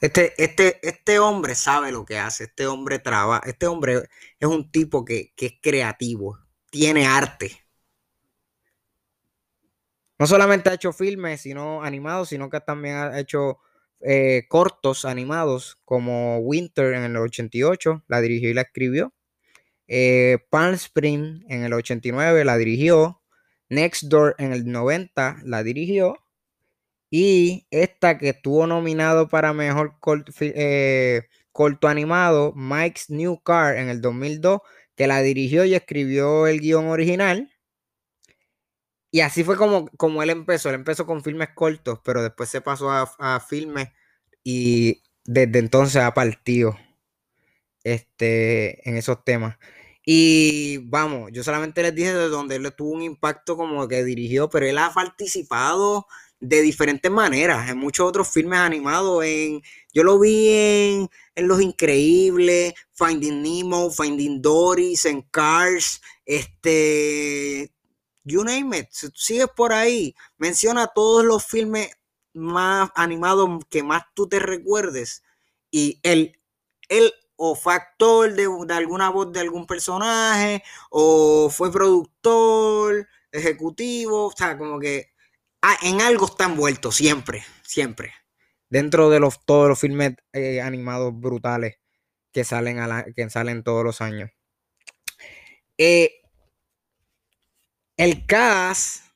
Este, 0.01 0.35
este, 0.43 0.87
este 0.87 1.19
hombre 1.19 1.55
sabe 1.55 1.91
lo 1.91 2.05
que 2.05 2.19
hace, 2.19 2.45
este 2.45 2.67
hombre 2.67 2.99
trabaja, 2.99 3.43
este 3.49 3.67
hombre 3.67 4.09
es 4.39 4.49
un 4.49 4.71
tipo 4.71 5.05
que, 5.05 5.33
que 5.35 5.47
es 5.47 5.55
creativo, 5.63 6.39
tiene 6.71 7.07
arte. 7.07 7.67
No 10.19 10.27
solamente 10.27 10.71
ha 10.71 10.75
hecho 10.75 10.93
filmes, 10.93 11.43
sino 11.43 11.83
animados, 11.83 12.31
sino 12.31 12.49
que 12.51 12.61
también 12.61 12.97
ha 12.97 13.19
hecho 13.19 13.59
eh, 14.01 14.45
cortos 14.49 15.05
animados 15.05 15.79
como 15.85 16.39
Winter 16.39 16.95
en 16.95 17.05
el 17.05 17.17
88, 17.17 18.05
la 18.09 18.21
dirigió 18.21 18.51
y 18.51 18.55
la 18.55 18.63
escribió. 18.63 19.15
Eh, 19.89 20.39
Palm 20.51 20.75
Spring 20.75 21.45
en 21.49 21.65
el 21.65 21.73
89 21.73 22.45
la 22.45 22.57
dirigió. 22.57 23.23
Next 23.69 24.05
Door 24.05 24.37
en 24.39 24.53
el 24.53 24.71
90 24.71 25.39
la 25.45 25.63
dirigió. 25.63 26.19
Y 27.11 27.67
esta 27.71 28.19
que 28.19 28.31
estuvo 28.31 28.67
nominado 28.67 29.29
para 29.29 29.53
mejor 29.53 29.97
eh, 30.41 31.23
corto, 31.53 31.89
animado, 31.89 32.53
Mike's 32.57 33.11
New 33.11 33.41
Car 33.43 33.77
en 33.77 33.89
el 33.89 34.01
2002, 34.01 34.61
que 34.97 35.07
la 35.07 35.23
dirigió 35.23 35.65
y 35.65 35.75
escribió 35.75 36.47
el 36.47 36.61
guion 36.61 36.89
original. 36.89 37.51
Y 39.11 39.21
así 39.21 39.45
fue 39.45 39.57
como, 39.57 39.89
como 39.97 40.23
él 40.23 40.31
empezó. 40.31 40.69
Él 40.69 40.75
empezó 40.77 41.07
con 41.07 41.23
filmes 41.23 41.51
cortos, 41.55 42.01
pero 42.05 42.23
después 42.23 42.49
se 42.49 42.61
pasó 42.61 42.91
a, 42.91 43.11
a 43.19 43.41
filmes 43.41 43.89
y 44.45 45.03
desde 45.25 45.59
entonces 45.59 46.03
ha 46.03 46.13
partido 46.15 46.77
este, 47.85 48.89
en 48.89 48.97
esos 48.97 49.25
temas. 49.25 49.57
Y 50.05 50.79
vamos, 50.89 51.31
yo 51.33 51.43
solamente 51.43 51.83
les 51.83 51.95
dije 51.95 52.15
de 52.15 52.29
donde 52.29 52.57
él 52.57 52.73
tuvo 52.77 52.91
un 52.93 53.03
impacto 53.03 53.57
como 53.57 53.89
que 53.89 54.05
dirigió, 54.05 54.49
pero 54.49 54.67
él 54.67 54.79
ha 54.79 54.93
participado 54.93 56.07
de 56.41 56.61
diferentes 56.61 57.11
maneras 57.11 57.69
en 57.71 57.79
muchos 57.79 58.07
otros 58.07 58.29
filmes 58.29 58.59
animados. 58.59 59.25
En, 59.25 59.63
yo 59.93 60.05
lo 60.05 60.19
vi 60.19 60.49
en, 60.49 61.11
en 61.35 61.49
Los 61.49 61.61
Increíbles, 61.61 62.75
Finding 62.93 63.43
Nemo, 63.43 63.91
Finding 63.91 64.43
Dory, 64.43 64.95
en 65.05 65.23
Cars, 65.23 66.01
este, 66.25 67.73
you 68.25 68.45
name 68.45 68.79
it. 68.79 68.87
Si 68.91 69.09
sigues 69.15 69.49
por 69.57 69.73
ahí, 69.73 70.15
menciona 70.37 70.89
todos 70.89 71.25
los 71.25 71.45
filmes 71.45 71.91
más 72.35 72.91
animados 72.95 73.65
que 73.71 73.83
más 73.83 74.03
tú 74.15 74.29
te 74.29 74.39
recuerdes. 74.39 75.23
Y 75.71 76.01
él, 76.03 76.39
él 76.89 77.13
o 77.37 77.55
fue 77.55 77.75
actor 77.75 78.33
de, 78.35 78.49
de, 78.67 78.75
alguna 78.75 79.11
voz 79.11 79.33
de 79.33 79.41
algún 79.41 79.67
personaje, 79.67 80.63
o 80.91 81.51
fue 81.51 81.71
productor, 81.71 83.07
ejecutivo, 83.31 84.27
o 84.27 84.33
sea, 84.33 84.57
como 84.57 84.79
que 84.81 85.11
ah, 85.67 85.77
en 85.83 86.01
algo 86.01 86.27
está 86.27 86.45
envuelto, 86.45 86.93
siempre, 86.93 87.45
siempre. 87.63 88.15
Dentro 88.69 89.11
de 89.11 89.21
los, 89.21 89.45
todos 89.45 89.69
los 89.69 89.79
filmes 89.79 90.15
eh, 90.33 90.61
animados 90.61 91.19
brutales 91.19 91.77
que 92.33 92.45
salen, 92.45 92.79
a 92.79 92.87
la, 92.87 93.05
que 93.05 93.29
salen 93.31 93.63
todos 93.63 93.85
los 93.85 94.01
años. 94.01 94.31
Eh, 95.79 96.21
el 97.97 98.27
cast 98.27 99.07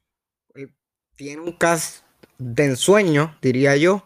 eh, 0.55 0.69
tiene 1.17 1.43
un 1.43 1.53
cast 1.53 2.05
de 2.39 2.65
ensueño, 2.65 3.39
diría 3.43 3.77
yo. 3.77 4.05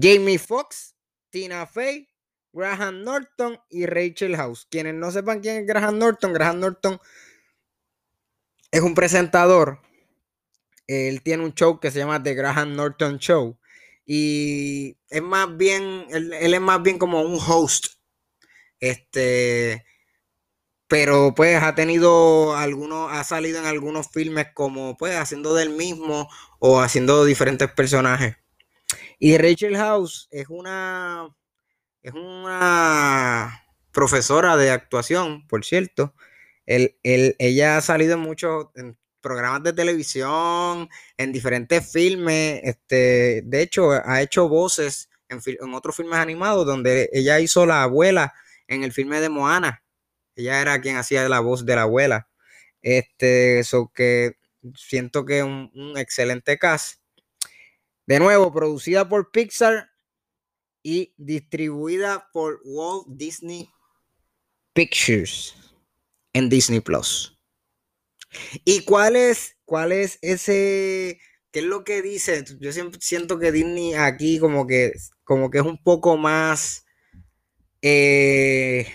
Jamie 0.00 0.38
Foxx, 0.38 0.94
Tina 1.30 1.66
Fey, 1.66 2.08
Graham 2.52 3.02
Norton 3.02 3.60
y 3.68 3.86
Rachel 3.86 4.36
House. 4.36 4.66
Quienes 4.70 4.94
no 4.94 5.10
sepan 5.10 5.40
quién 5.40 5.58
es 5.58 5.66
Graham 5.66 5.98
Norton, 5.98 6.32
Graham 6.32 6.60
Norton 6.60 7.00
es 8.70 8.80
un 8.80 8.94
presentador. 8.94 9.80
Él 10.88 11.22
tiene 11.22 11.44
un 11.44 11.54
show 11.54 11.78
que 11.78 11.92
se 11.92 12.00
llama 12.00 12.22
The 12.22 12.34
Graham 12.34 12.74
Norton 12.74 13.18
Show. 13.18 13.58
Y 14.04 14.96
es 15.10 15.22
más 15.22 15.56
bien, 15.56 16.06
él, 16.10 16.32
él 16.32 16.54
es 16.54 16.60
más 16.60 16.82
bien 16.82 16.98
como 16.98 17.22
un 17.22 17.38
host. 17.38 17.98
Este, 18.80 19.84
pero 20.88 21.34
pues 21.34 21.62
ha 21.62 21.74
tenido 21.74 22.56
algunos, 22.56 23.12
ha 23.12 23.22
salido 23.22 23.60
en 23.60 23.66
algunos 23.66 24.10
filmes 24.10 24.48
como 24.54 24.96
pues 24.96 25.16
haciendo 25.16 25.54
del 25.54 25.70
mismo 25.70 26.28
o 26.58 26.80
haciendo 26.80 27.24
diferentes 27.24 27.70
personajes. 27.70 28.36
Y 29.18 29.36
Rachel 29.36 29.76
House 29.76 30.28
es 30.30 30.48
una 30.48 31.28
es 32.02 32.14
una 32.14 33.64
profesora 33.92 34.56
de 34.56 34.70
actuación, 34.70 35.46
por 35.46 35.64
cierto. 35.64 36.14
ella 36.66 37.76
ha 37.76 37.80
salido 37.82 38.14
en 38.14 38.20
muchos 38.20 38.66
programas 39.20 39.62
de 39.62 39.72
televisión, 39.72 40.88
en 41.16 41.32
diferentes 41.32 41.90
filmes. 41.90 42.60
Este, 42.62 43.42
de 43.44 43.62
hecho, 43.62 43.90
ha 43.92 44.22
hecho 44.22 44.48
voces 44.48 45.10
en, 45.28 45.40
otros 45.74 45.96
filmes 45.96 46.18
animados 46.18 46.66
donde 46.66 47.10
ella 47.12 47.40
hizo 47.40 47.66
la 47.66 47.82
abuela 47.82 48.32
en 48.66 48.84
el 48.84 48.92
filme 48.92 49.20
de 49.20 49.28
Moana. 49.28 49.82
Ella 50.36 50.60
era 50.60 50.80
quien 50.80 50.96
hacía 50.96 51.28
la 51.28 51.40
voz 51.40 51.66
de 51.66 51.76
la 51.76 51.82
abuela. 51.82 52.28
Este, 52.82 53.58
eso 53.58 53.92
que 53.94 54.36
siento 54.74 55.24
que 55.24 55.38
es 55.38 55.44
un, 55.44 55.70
un 55.74 55.98
excelente 55.98 56.58
cast. 56.58 57.00
De 58.06 58.18
nuevo, 58.18 58.52
producida 58.52 59.08
por 59.08 59.30
Pixar 59.30 59.90
y 60.82 61.12
distribuida 61.16 62.28
por 62.32 62.60
Walt 62.64 63.06
Disney 63.08 63.68
Pictures 64.72 65.54
en 66.32 66.48
Disney 66.48 66.80
Plus. 66.80 67.37
¿Y 68.64 68.80
cuál 68.84 69.16
es, 69.16 69.56
cuál 69.64 69.92
es 69.92 70.18
ese, 70.22 71.20
qué 71.50 71.60
es 71.60 71.64
lo 71.64 71.84
que 71.84 72.02
dice? 72.02 72.44
Yo 72.60 72.72
siempre 72.72 73.00
siento 73.02 73.38
que 73.38 73.52
Disney 73.52 73.94
aquí 73.94 74.38
como 74.38 74.66
que, 74.66 74.92
como 75.24 75.50
que 75.50 75.58
es 75.58 75.64
un 75.64 75.82
poco 75.82 76.16
más 76.16 76.84
eh, 77.82 78.86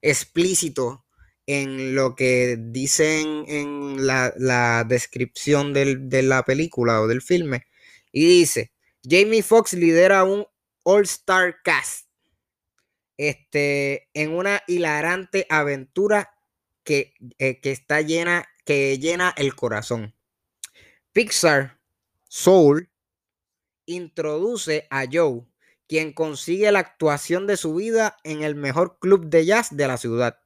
explícito 0.00 1.04
en 1.46 1.94
lo 1.94 2.14
que 2.14 2.56
dicen 2.58 3.44
en 3.48 4.06
la, 4.06 4.32
la 4.36 4.84
descripción 4.84 5.72
del, 5.72 6.08
de 6.08 6.22
la 6.22 6.44
película 6.44 7.00
o 7.00 7.08
del 7.08 7.22
filme. 7.22 7.66
Y 8.12 8.26
dice, 8.26 8.72
Jamie 9.02 9.42
Foxx 9.42 9.72
lidera 9.74 10.24
un 10.24 10.46
All 10.84 11.02
Star 11.02 11.56
Cast. 11.62 12.06
Este, 13.16 14.08
en 14.14 14.32
una 14.32 14.62
hilarante 14.66 15.46
aventura 15.48 16.30
que, 16.82 17.14
eh, 17.38 17.60
que 17.60 17.70
está 17.70 18.00
llena, 18.00 18.48
que 18.64 18.98
llena 18.98 19.34
el 19.36 19.54
corazón. 19.54 20.14
Pixar 21.12 21.80
Soul 22.28 22.90
introduce 23.86 24.86
a 24.90 25.04
Joe, 25.10 25.46
quien 25.86 26.12
consigue 26.12 26.72
la 26.72 26.78
actuación 26.78 27.46
de 27.46 27.56
su 27.56 27.74
vida 27.74 28.16
en 28.24 28.42
el 28.42 28.54
mejor 28.54 28.98
club 28.98 29.26
de 29.26 29.44
jazz 29.44 29.76
de 29.76 29.86
la 29.86 29.98
ciudad. 29.98 30.40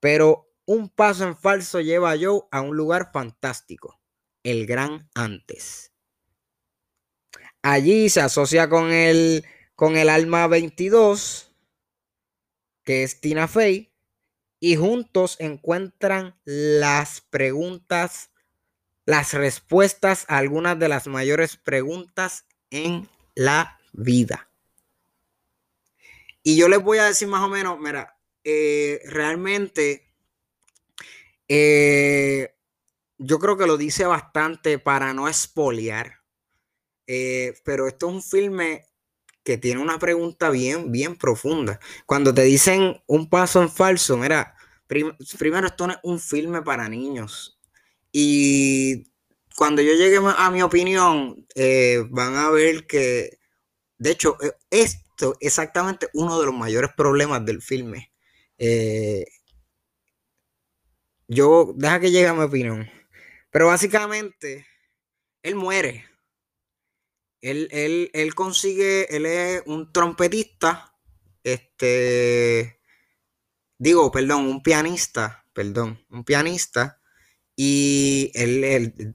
Pero 0.00 0.50
un 0.66 0.88
paso 0.88 1.24
en 1.24 1.36
falso 1.36 1.80
lleva 1.80 2.12
a 2.12 2.18
Joe 2.18 2.42
a 2.50 2.60
un 2.60 2.76
lugar 2.76 3.10
fantástico, 3.12 4.00
el 4.42 4.66
Gran 4.66 5.08
Antes. 5.14 5.92
Allí 7.62 8.10
se 8.10 8.20
asocia 8.20 8.68
con 8.68 8.92
el 8.92 9.44
con 9.74 9.96
el 9.96 10.08
alma 10.08 10.46
22, 10.46 11.50
que 12.84 13.02
es 13.02 13.20
Tina 13.20 13.48
Fey, 13.48 13.93
y 14.64 14.76
juntos 14.76 15.36
encuentran 15.40 16.40
las 16.46 17.20
preguntas, 17.20 18.30
las 19.04 19.34
respuestas 19.34 20.24
a 20.26 20.38
algunas 20.38 20.78
de 20.78 20.88
las 20.88 21.06
mayores 21.06 21.58
preguntas 21.58 22.46
en 22.70 23.06
la 23.34 23.78
vida. 23.92 24.48
Y 26.42 26.56
yo 26.56 26.70
les 26.70 26.82
voy 26.82 26.96
a 26.96 27.04
decir 27.04 27.28
más 27.28 27.42
o 27.42 27.48
menos, 27.48 27.78
mira, 27.78 28.18
eh, 28.42 29.02
realmente 29.04 30.10
eh, 31.46 32.54
yo 33.18 33.38
creo 33.38 33.58
que 33.58 33.66
lo 33.66 33.76
dice 33.76 34.06
bastante 34.06 34.78
para 34.78 35.12
no 35.12 35.28
espoliar. 35.28 36.22
Eh, 37.06 37.52
pero 37.66 37.86
esto 37.86 38.08
es 38.08 38.14
un 38.14 38.22
filme 38.22 38.86
que 39.42 39.58
tiene 39.58 39.82
una 39.82 39.98
pregunta 39.98 40.48
bien, 40.48 40.90
bien 40.90 41.16
profunda. 41.16 41.78
Cuando 42.06 42.32
te 42.32 42.44
dicen 42.44 43.02
un 43.06 43.28
paso 43.28 43.60
en 43.60 43.68
falso, 43.68 44.16
mira, 44.16 44.53
primero 44.86 45.66
esto 45.66 45.88
es 45.88 45.96
un 46.02 46.20
filme 46.20 46.62
para 46.62 46.88
niños. 46.88 47.58
Y 48.12 49.04
cuando 49.56 49.82
yo 49.82 49.92
llegue 49.92 50.18
a 50.18 50.50
mi 50.50 50.62
opinión, 50.62 51.46
van 52.10 52.36
a 52.36 52.50
ver 52.50 52.86
que, 52.86 53.38
de 53.98 54.10
hecho, 54.10 54.36
esto 54.70 55.04
es 55.18 55.38
exactamente 55.40 56.08
uno 56.12 56.38
de 56.38 56.46
los 56.46 56.54
mayores 56.54 56.90
problemas 56.96 57.44
del 57.44 57.62
filme. 57.62 58.12
Eh, 58.58 59.26
yo, 61.28 61.72
deja 61.76 62.00
que 62.00 62.10
llegue 62.10 62.28
a 62.28 62.34
mi 62.34 62.42
opinión. 62.42 62.88
Pero 63.50 63.66
básicamente, 63.68 64.66
él 65.42 65.54
muere. 65.54 66.04
Él, 67.40 67.68
él, 68.12 68.34
consigue, 68.34 69.14
él 69.14 69.26
es 69.26 69.62
un 69.66 69.92
trompetista, 69.92 70.94
este, 71.42 72.80
digo, 73.84 74.10
perdón, 74.10 74.46
un 74.46 74.62
pianista, 74.62 75.44
perdón, 75.52 76.02
un 76.08 76.24
pianista, 76.24 77.00
y 77.54 78.32
él, 78.34 78.64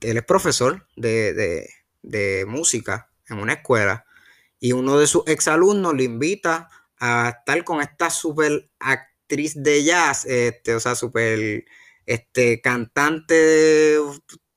es 0.00 0.24
profesor 0.24 0.86
de, 0.94 1.66
de, 2.02 2.46
música 2.46 3.10
en 3.28 3.38
una 3.40 3.54
escuela, 3.54 4.06
y 4.60 4.70
uno 4.70 4.96
de 4.96 5.08
sus 5.08 5.26
exalumnos 5.26 5.94
le 5.94 6.04
invita 6.04 6.68
a 7.00 7.34
estar 7.36 7.64
con 7.64 7.80
esta 7.80 8.10
super 8.10 8.70
actriz 8.78 9.60
de 9.60 9.82
jazz, 9.82 10.24
este, 10.26 10.76
o 10.76 10.80
sea, 10.80 10.94
súper 10.94 11.64
este, 12.06 12.60
cantante 12.60 13.96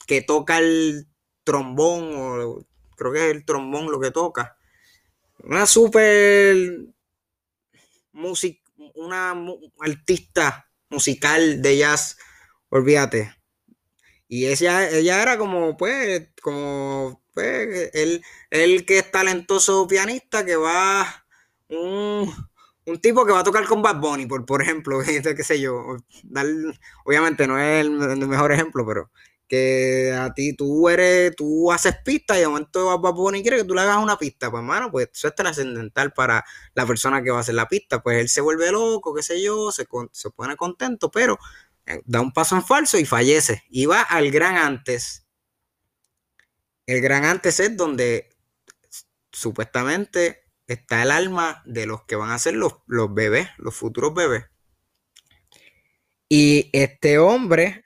que 0.05 0.22
toca 0.22 0.60
el 0.60 1.08
trombón, 1.43 2.13
o 2.15 2.67
creo 2.96 3.13
que 3.13 3.29
es 3.29 3.36
el 3.36 3.46
trombón 3.46 3.91
lo 3.91 4.00
que 4.00 4.12
toca. 4.12 4.58
Una 5.39 5.65
súper 5.65 6.86
música, 8.12 8.62
una 8.93 9.33
artista 9.79 10.69
musical 10.89 11.62
de 11.62 11.77
jazz, 11.77 12.17
olvídate. 12.69 13.35
Y 14.27 14.47
ella, 14.47 14.89
ella 14.89 15.21
era 15.21 15.38
como, 15.38 15.77
pues, 15.77 16.29
como, 16.41 17.23
pues, 17.33 17.91
el, 17.93 18.23
el 18.50 18.85
que 18.85 19.00
es 19.00 19.12
talentoso 19.12 19.88
pianista 19.88 20.45
que 20.45 20.55
va 20.55 21.25
un 21.69 22.31
un 22.85 23.00
tipo 23.00 23.25
que 23.25 23.31
va 23.31 23.39
a 23.39 23.43
tocar 23.43 23.65
con 23.65 23.81
Bad 23.81 24.00
Bunny, 24.00 24.25
por, 24.25 24.45
por 24.45 24.62
ejemplo, 24.62 25.00
qué 25.05 25.43
sé 25.43 25.59
yo, 25.59 25.97
obviamente 27.05 27.47
no 27.47 27.59
es 27.59 27.81
el, 27.85 27.91
mejor 28.27 28.51
ejemplo, 28.51 28.85
pero 28.85 29.12
que 29.53 30.12
a 30.12 30.33
ti 30.33 30.53
tú 30.53 30.89
eres, 30.89 31.36
tú 31.36 31.72
haces 31.72 31.98
pista 32.03 32.36
y 32.36 32.39
de 32.39 32.48
momento 32.48 33.00
Bad 33.00 33.13
Bunny 33.13 33.43
quiere 33.43 33.57
que 33.57 33.63
tú 33.63 33.75
le 33.75 33.81
hagas 33.81 33.98
una 33.98 34.17
pista, 34.17 34.50
pues 34.50 34.62
hermano, 34.62 34.89
pues 34.89 35.10
eso 35.13 35.27
es 35.27 35.36
trascendental 35.36 36.12
para 36.12 36.43
la 36.74 36.88
persona 36.88 37.22
que 37.22 37.29
va 37.29 37.38
a 37.38 37.41
hacer 37.41 37.53
la 37.53 37.67
pista, 37.67 38.01
pues 38.01 38.19
él 38.19 38.29
se 38.29 38.41
vuelve 38.41 38.72
loco, 38.72 39.13
qué 39.13 39.22
sé 39.22 39.43
yo, 39.43 39.72
se, 39.72 39.86
se 40.12 40.31
pone 40.31 40.55
contento, 40.55 41.12
pero 41.12 41.38
eh, 41.86 42.01
da 42.05 42.19
un 42.22 42.33
paso 42.33 42.55
en 42.55 42.63
falso 42.63 42.98
y 42.98 43.05
fallece, 43.05 43.63
y 43.69 43.86
va 43.86 44.01
al 44.01 44.31
gran 44.31 44.57
antes. 44.57 45.27
El 46.88 47.01
gran 47.01 47.24
antes 47.24 47.60
es 47.60 47.77
donde 47.77 48.29
supuestamente 49.31 50.45
está 50.65 51.03
el 51.03 51.12
alma 51.12 51.62
de 51.67 51.86
los 51.86 52.05
que 52.05 52.15
van 52.15 52.31
a 52.31 52.39
ser 52.39 52.55
los, 52.55 52.77
los 52.88 53.13
bebés, 53.13 53.50
los 53.57 53.75
futuros 53.75 54.15
bebés. 54.15 54.45
Y 56.27 56.72
este 56.74 57.19
hombre 57.19 57.83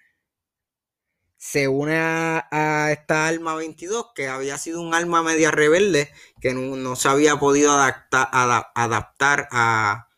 se 1.49 1.69
une 1.69 1.95
a, 1.97 2.89
esta 2.91 3.25
alma 3.27 3.55
22, 3.55 4.07
que 4.13 4.27
había 4.27 4.57
sido 4.57 4.81
un 4.81 4.93
alma 4.93 5.23
media 5.23 5.49
rebelde, 5.49 6.11
que 6.41 6.53
no, 6.53 6.95
se 6.97 7.07
había 7.07 7.39
podido 7.39 7.71
adaptar, 7.71 8.27
adaptar 8.75 9.47
a, 9.51 10.09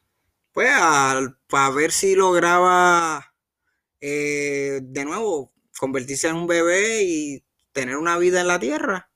pues, 0.52 0.72
a, 0.72 1.70
ver 1.76 1.92
si 1.92 2.16
lograba 2.16 3.36
eh, 4.02 4.80
de 4.82 5.06
nuevo 5.06 5.54
convertirse 5.78 6.30
en 6.30 6.36
un 6.36 6.48
bebé 6.48 7.04
y 7.04 7.46
tener 7.74 7.98
una 7.98 8.18
vida 8.18 8.42
en 8.42 8.48
la 8.48 8.60
tierra. 8.60 9.12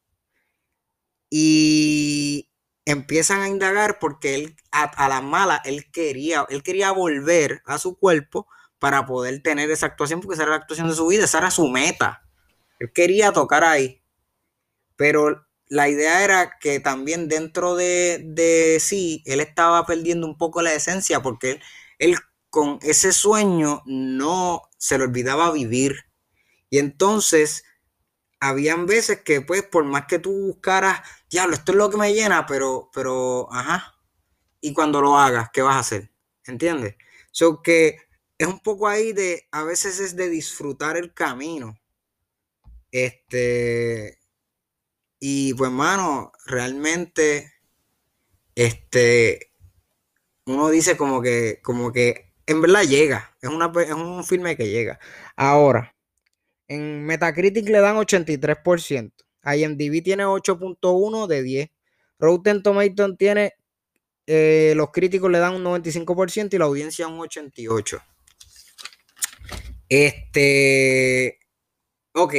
Y 1.31 2.51
empiezan 2.85 3.41
a 3.41 3.49
indagar 3.49 3.97
porque 3.97 4.35
él, 4.35 4.55
a, 4.71 5.09
la 5.09 5.21
mala, 5.21 5.63
él 5.65 5.89
quería, 5.91 6.45
él 6.49 6.61
quería 6.61 6.91
volver 6.91 7.63
a 7.65 7.79
su 7.79 7.97
cuerpo 7.97 8.47
para 8.83 9.05
poder 9.05 9.41
tener 9.41 9.71
esa 9.71 9.85
actuación, 9.85 10.19
porque 10.19 10.33
esa 10.33 10.43
era 10.43 10.49
la 10.49 10.57
actuación 10.57 10.89
de 10.89 10.95
su 10.95 11.07
vida, 11.07 11.23
esa 11.23 11.37
era 11.37 11.51
su 11.51 11.69
meta. 11.69 12.27
Él 12.79 12.91
quería 12.91 13.31
tocar 13.31 13.63
ahí. 13.63 14.03
Pero 14.97 15.47
la 15.67 15.87
idea 15.87 16.25
era 16.25 16.59
que 16.59 16.81
también 16.81 17.29
dentro 17.29 17.77
de, 17.77 18.19
de 18.25 18.81
sí, 18.81 19.23
él 19.25 19.39
estaba 19.39 19.85
perdiendo 19.85 20.27
un 20.27 20.37
poco 20.37 20.61
la 20.61 20.73
esencia, 20.73 21.21
porque 21.21 21.51
él, 21.51 21.61
él 21.97 22.17
con 22.49 22.77
ese 22.81 23.13
sueño 23.13 23.83
no 23.85 24.63
se 24.77 24.97
le 24.97 25.05
olvidaba 25.05 25.53
vivir. 25.53 25.95
Y 26.69 26.79
entonces 26.79 27.63
habían 28.41 28.85
veces 28.85 29.21
que, 29.21 29.39
pues, 29.39 29.63
por 29.63 29.85
más 29.85 30.07
que 30.07 30.19
tú 30.19 30.47
buscaras, 30.47 30.99
diablo, 31.29 31.55
esto 31.55 31.71
es 31.71 31.77
lo 31.77 31.89
que 31.89 31.95
me 31.95 32.13
llena, 32.13 32.45
pero, 32.47 32.89
pero, 32.93 33.47
ajá. 33.49 33.95
Y 34.59 34.73
cuando 34.73 34.99
lo 34.99 35.17
hagas, 35.17 35.51
¿qué 35.53 35.61
vas 35.61 35.77
a 35.77 35.79
hacer? 35.79 36.11
¿Entiendes? 36.43 36.97
So 37.31 37.61
que 37.61 38.11
es 38.37 38.47
un 38.47 38.59
poco 38.59 38.87
ahí 38.87 39.13
de, 39.13 39.47
a 39.51 39.63
veces 39.63 39.99
es 39.99 40.15
de 40.15 40.29
disfrutar 40.29 40.97
el 40.97 41.13
camino. 41.13 41.77
Este, 42.91 44.19
y 45.19 45.53
pues, 45.53 45.71
mano, 45.71 46.31
realmente, 46.45 47.53
este, 48.55 49.51
uno 50.45 50.69
dice 50.69 50.97
como 50.97 51.21
que, 51.21 51.59
como 51.63 51.91
que, 51.91 52.33
en 52.45 52.61
verdad 52.61 52.83
llega. 52.83 53.35
Es, 53.41 53.49
una, 53.49 53.71
es 53.81 53.93
un 53.93 54.23
filme 54.23 54.57
que 54.57 54.69
llega. 54.69 54.99
Ahora, 55.35 55.95
en 56.67 57.05
Metacritic 57.05 57.67
le 57.69 57.79
dan 57.79 57.97
83%. 57.97 59.13
IMDb 59.45 60.03
tiene 60.03 60.25
8.1 60.25 61.27
de 61.27 61.43
10. 61.43 61.69
Rotten 62.19 62.63
Tomatoes 62.63 63.17
tiene, 63.17 63.53
eh, 64.27 64.73
los 64.75 64.91
críticos 64.91 65.31
le 65.31 65.39
dan 65.39 65.55
un 65.55 65.63
95% 65.63 66.53
y 66.53 66.57
la 66.57 66.65
audiencia 66.65 67.07
un 67.07 67.19
88%. 67.19 68.01
Este, 69.95 71.37
ok. 72.15 72.33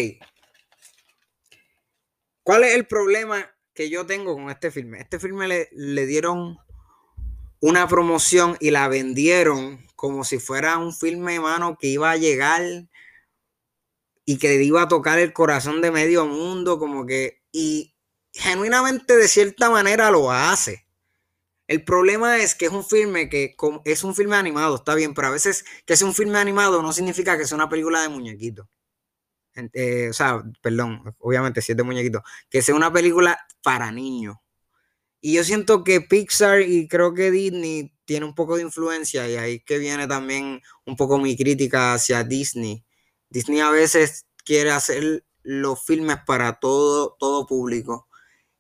¿Cuál 2.43 2.65
es 2.65 2.75
el 2.75 2.85
problema 2.85 3.49
que 3.73 3.89
yo 3.89 4.05
tengo 4.07 4.35
con 4.35 4.51
este 4.51 4.73
filme? 4.73 4.99
Este 4.99 5.21
filme 5.21 5.69
le, 5.71 6.07
dieron 6.07 6.59
una 7.61 7.87
promoción 7.87 8.57
y 8.59 8.73
la 8.73 8.89
vendieron 8.89 9.87
como 9.95 10.25
si 10.25 10.41
fuera 10.41 10.79
un 10.79 10.93
filme, 10.93 11.39
mano, 11.39 11.79
que 11.79 11.87
iba 11.87 12.11
a 12.11 12.17
llegar 12.17 12.89
y 14.25 14.39
que 14.39 14.61
iba 14.61 14.83
a 14.83 14.89
tocar 14.89 15.21
el 15.21 15.33
corazón 15.33 15.81
de 15.81 15.93
medio 15.93 16.27
mundo, 16.27 16.81
como 16.81 17.07
que, 17.07 17.41
y 17.53 17.95
genuinamente 18.33 19.17
de 19.17 19.29
cierta 19.29 19.71
manera 19.71 20.11
lo 20.11 20.33
hace. 20.33 20.84
El 21.67 21.85
problema 21.85 22.39
es 22.39 22.55
que 22.55 22.67
es 22.67 22.73
un 22.73 22.85
filme 22.85 23.29
que 23.29 23.57
es 23.85 24.05
un 24.05 24.15
filme 24.15 24.37
animado, 24.37 24.77
está 24.77 24.95
bien, 24.95 25.15
pero 25.15 25.29
a 25.29 25.31
veces 25.31 25.65
que 25.87 25.97
sea 25.97 26.07
un 26.07 26.15
filme 26.15 26.39
animado 26.39 26.83
no 26.83 26.93
significa 26.93 27.39
que 27.39 27.47
sea 27.47 27.57
una 27.57 27.69
película 27.69 28.03
de 28.03 28.09
muñequitos. 28.11 28.67
Eh, 29.73 30.09
o 30.11 30.13
sea, 30.13 30.43
perdón, 30.61 31.15
obviamente 31.19 31.63
si 31.63 31.75
muñequitos, 31.75 32.23
que 32.51 32.61
sea 32.63 32.75
una 32.75 32.93
película 32.93 33.39
para 33.63 33.93
niños. 33.93 34.37
Y 35.21 35.35
yo 35.35 35.45
siento 35.45 35.85
que 35.85 36.01
Pixar 36.03 36.63
y 36.63 36.89
creo 36.89 37.15
que 37.15 37.31
Disney 37.31 37.95
tiene 38.05 38.27
un 38.27 38.35
poco 38.35 38.57
de 38.57 38.63
influencia 38.63 39.29
y 39.29 39.37
ahí 39.37 39.61
que 39.61 39.79
viene 39.79 40.07
también 40.07 40.61
un 40.85 40.97
poco 40.97 41.19
mi 41.19 41.37
crítica 41.37 41.95
hacia 41.95 42.25
Disney 42.25 42.85
Disney 43.31 43.61
a 43.61 43.71
veces 43.71 44.27
quiere 44.45 44.71
hacer 44.71 45.25
los 45.43 45.85
filmes 45.85 46.19
para 46.27 46.61
todo, 46.61 47.17
todo 47.19 47.47
público 47.47 48.09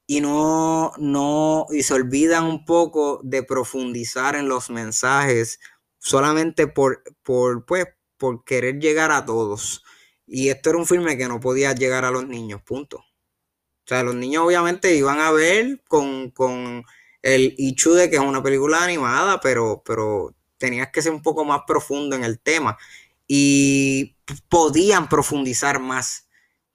y 0.06 0.20
no, 0.20 0.92
no, 0.98 1.66
y 1.70 1.82
se 1.82 1.94
olvidan 1.94 2.44
un 2.44 2.64
poco 2.64 3.20
de 3.22 3.42
profundizar 3.42 4.36
en 4.36 4.48
los 4.48 4.70
mensajes 4.70 5.60
solamente 5.98 6.66
por, 6.66 7.02
por, 7.22 7.64
pues, 7.64 7.86
por 8.18 8.44
querer 8.44 8.78
llegar 8.80 9.10
a 9.12 9.24
todos. 9.24 9.82
Y 10.26 10.48
esto 10.50 10.70
era 10.70 10.78
un 10.78 10.86
filme 10.86 11.16
que 11.16 11.28
no 11.28 11.40
podía 11.40 11.72
llegar 11.74 12.04
a 12.04 12.10
los 12.10 12.26
niños, 12.26 12.62
punto. 12.62 12.98
O 12.98 13.86
sea, 13.86 14.02
los 14.02 14.14
niños 14.14 14.44
obviamente 14.44 14.94
iban 14.94 15.20
a 15.20 15.30
ver 15.30 15.82
con, 15.88 16.30
con 16.30 16.84
el 17.22 17.54
Ichu 17.58 17.92
de 17.92 18.10
que 18.10 18.16
es 18.16 18.22
una 18.22 18.42
película 18.42 18.82
animada, 18.82 19.40
pero, 19.40 19.82
pero 19.84 20.34
tenías 20.58 20.90
que 20.90 21.02
ser 21.02 21.12
un 21.12 21.22
poco 21.22 21.44
más 21.44 21.62
profundo 21.66 22.16
en 22.16 22.24
el 22.24 22.40
tema 22.40 22.78
y 23.26 24.16
podían 24.48 25.08
profundizar 25.08 25.80
más. 25.80 26.23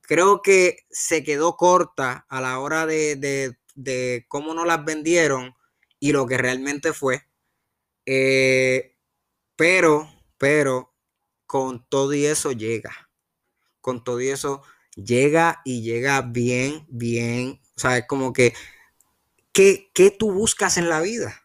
Creo 0.09 0.41
que 0.41 0.87
se 0.89 1.23
quedó 1.23 1.55
corta 1.55 2.25
a 2.29 2.41
la 2.41 2.57
hora 2.57 2.87
de, 2.87 3.55
cómo 4.27 4.55
no 4.55 4.65
las 4.65 4.83
vendieron 4.83 5.55
y 5.99 6.13
lo 6.13 6.25
que 6.25 6.39
realmente 6.39 6.93
fue. 6.93 7.27
Eh, 8.07 8.97
Pero, 9.55 10.09
pero, 10.39 10.95
con 11.45 11.87
todo 11.87 12.15
y 12.15 12.25
eso 12.25 12.51
llega. 12.53 13.11
Con 13.81 14.03
todo 14.03 14.19
y 14.19 14.29
eso 14.29 14.63
llega 14.95 15.61
y 15.63 15.83
llega 15.83 16.23
bien, 16.23 16.87
bien. 16.89 17.61
O 17.77 17.79
sea, 17.79 17.99
es 17.99 18.07
como 18.07 18.33
que, 18.33 18.55
¿qué, 19.51 19.91
qué 19.93 20.09
tú 20.09 20.31
buscas 20.31 20.77
en 20.77 20.89
la 20.89 21.01
vida? 21.01 21.39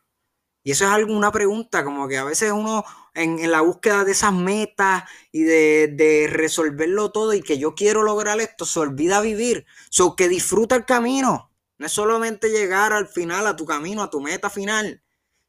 Y 0.62 0.70
eso 0.70 0.86
es 0.86 0.90
algo, 0.90 1.14
una 1.14 1.32
pregunta, 1.32 1.84
como 1.84 2.08
que 2.08 2.16
a 2.16 2.24
veces 2.24 2.50
uno 2.50 2.82
en, 3.14 3.50
la 3.50 3.60
búsqueda 3.60 4.04
de 4.04 4.12
esas 4.12 4.32
metas 4.32 5.04
y 5.32 5.42
de, 5.42 6.28
resolverlo 6.30 7.12
todo 7.12 7.32
y 7.32 7.42
que 7.42 7.58
yo 7.58 7.74
quiero 7.74 8.02
lograr 8.02 8.40
esto, 8.40 8.64
se 8.66 8.80
olvida 8.80 9.20
vivir. 9.20 9.66
So 9.90 10.16
que 10.16 10.28
disfruta 10.28 10.76
el 10.76 10.84
camino. 10.84 11.50
No 11.78 11.86
es 11.86 11.92
solamente 11.92 12.50
llegar 12.50 12.92
al 12.92 13.08
final, 13.08 13.46
a 13.46 13.56
tu 13.56 13.64
camino, 13.64 14.02
a 14.02 14.10
tu 14.10 14.20
meta 14.20 14.50
final, 14.50 15.02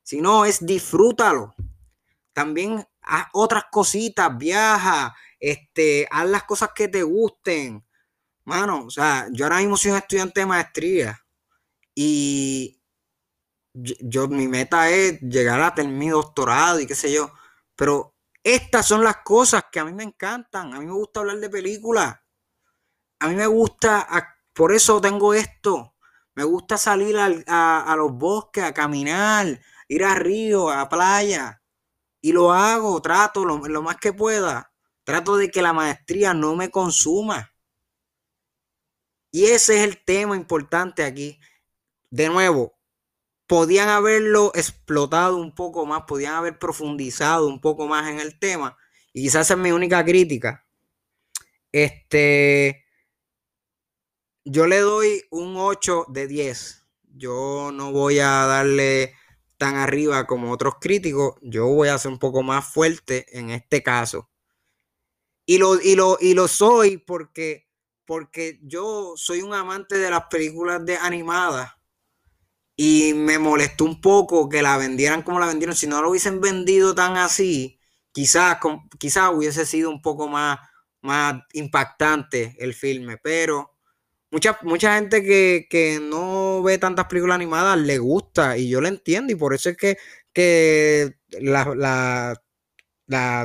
sino 0.04 0.46
es 0.46 0.66
disfrútalo. 0.66 1.56
También 2.34 2.86
haz 3.02 3.28
otras 3.34 3.66
cositas, 3.72 4.36
viaja, 4.38 5.16
este, 5.40 6.08
haz 6.12 6.30
las 6.30 6.44
cosas 6.44 6.70
que 6.74 6.88
te 6.88 7.04
gusten. 7.04 7.86
Mano, 8.44 8.86
o 8.86 8.90
sea, 8.90 9.28
yo 9.32 9.46
ahora 9.46 9.58
mismo 9.58 9.78
soy 9.78 9.92
un 9.92 9.98
estudiante 9.98 10.42
de 10.42 10.46
maestría 10.46 11.20
y 11.96 12.80
yo, 13.74 14.28
mi 14.28 14.48
meta 14.48 14.90
es 14.90 15.20
llegar 15.22 15.62
a 15.62 15.74
tener 15.76 15.94
mi 15.94 16.10
doctorado 16.10 16.80
y 16.80 16.88
qué 16.88 16.96
sé 16.96 17.12
yo, 17.12 17.32
pero 17.76 18.16
estas 18.44 18.88
son 18.88 19.04
las 19.04 19.18
cosas 19.18 19.66
que 19.72 19.80
a 19.80 19.86
mí 19.86 19.94
me 19.94 20.04
encantan, 20.04 20.74
a 20.74 20.80
mí 20.80 20.86
me 20.86 20.94
gusta 20.94 21.22
hablar 21.22 21.38
de 21.38 21.50
películas, 21.50 22.16
a 23.20 23.28
mí 23.28 23.36
me 23.36 23.48
gusta, 23.48 24.08
por 24.54 24.74
eso 24.74 25.02
tengo 25.02 25.34
esto, 25.34 25.96
me 26.36 26.44
gusta 26.44 26.78
salir 26.78 27.18
a, 27.18 27.96
los 27.98 28.12
bosques, 28.14 28.64
a 28.64 28.74
caminar, 28.74 29.60
ir 29.88 30.04
a 30.04 30.16
río, 30.16 30.70
a 30.70 30.88
playa, 30.90 31.62
y 32.22 32.34
lo 32.34 32.52
hago, 32.52 33.02
trato 33.02 33.46
lo, 33.46 33.58
lo 33.58 33.82
más 33.82 33.98
que 33.98 34.14
pueda, 34.14 34.72
trato 35.04 35.38
de 35.38 35.50
que 35.50 35.62
la 35.62 35.74
maestría 35.74 36.34
no 36.34 36.56
me 36.56 36.70
consuma. 36.70 37.52
Y 39.32 39.46
ese 39.46 39.78
es 39.78 39.84
el 39.84 40.04
tema 40.04 40.36
importante 40.36 41.04
aquí. 41.04 41.40
De 42.10 42.30
nuevo, 42.30 42.75
podían 43.48 43.90
haberlo 43.90 44.52
explotado 44.56 45.38
un 45.38 45.54
poco 45.54 45.86
más, 45.86 46.04
podían 46.04 46.36
haber 46.36 46.58
profundizado 46.60 47.48
un 47.48 47.62
poco 47.62 47.88
más 47.88 48.10
en 48.10 48.20
el 48.20 48.40
tema. 48.40 48.78
Y 49.14 49.24
quizás 49.24 49.50
es 49.50 49.58
mi 49.58 49.72
única 49.72 50.04
crítica. 50.04 50.66
Este, 51.72 52.86
yo 54.44 54.68
le 54.68 54.80
doy 54.80 55.24
un 55.32 55.56
8 55.58 56.06
de 56.10 56.28
10. 56.28 56.88
Yo 57.18 57.72
no 57.74 57.92
voy 57.92 58.20
a 58.20 58.46
darle 58.46 59.14
tan 59.58 59.76
arriba 59.76 60.26
como 60.28 60.52
otros 60.52 60.76
críticos. 60.82 61.36
Yo 61.42 61.68
voy 61.68 61.90
a 61.90 61.98
ser 61.98 62.12
un 62.12 62.20
poco 62.20 62.44
más 62.44 62.66
fuerte 62.66 63.26
en 63.38 63.52
este 63.52 63.84
caso. 63.84 64.30
Y 65.46 65.60
lo, 65.60 65.80
y 65.80 65.96
lo, 65.96 66.18
y 66.20 66.34
lo 66.34 66.48
soy 66.48 66.98
porque, 66.98 67.70
porque 68.06 68.60
yo 68.64 69.14
soy 69.16 69.42
un 69.42 69.54
amante 69.54 69.98
de 69.98 70.10
las 70.10 70.26
películas 70.26 70.84
de 70.86 70.98
animadas 70.98 71.76
y 72.76 73.14
me 73.14 73.40
molestó 73.40 73.86
un 73.86 74.02
poco 74.02 74.50
que 74.50 74.62
la 74.62 74.78
vendieran 74.78 75.22
como 75.24 75.40
la 75.40 75.48
vendieron. 75.48 75.76
Si 75.76 75.88
no 75.88 76.02
lo 76.02 76.10
hubiesen 76.10 76.42
vendido 76.42 76.94
tan 76.96 77.18
así, 77.18 77.80
quizás, 78.12 78.58
quizás 79.00 79.32
hubiese 79.34 79.66
sido 79.66 79.90
un 79.90 80.02
poco 80.02 80.28
más, 80.28 80.60
más 81.02 81.42
impactante 81.54 82.56
el 82.60 82.74
filme. 82.74 83.18
Pero 83.18 83.78
mucha, 84.32 84.60
mucha 84.64 84.96
gente 84.96 85.24
que, 85.24 86.00
no 86.02 86.64
ve 86.64 86.78
tantas 86.78 87.06
películas 87.08 87.36
animadas 87.36 87.78
le 87.80 87.98
gusta 88.00 88.58
y 88.58 88.70
yo 88.70 88.82
lo 88.82 88.88
entiendo. 88.88 89.34
Y 89.34 89.36
por 89.36 89.54
eso 89.54 89.70
es 89.70 89.78
que, 89.78 89.98
que 90.34 91.16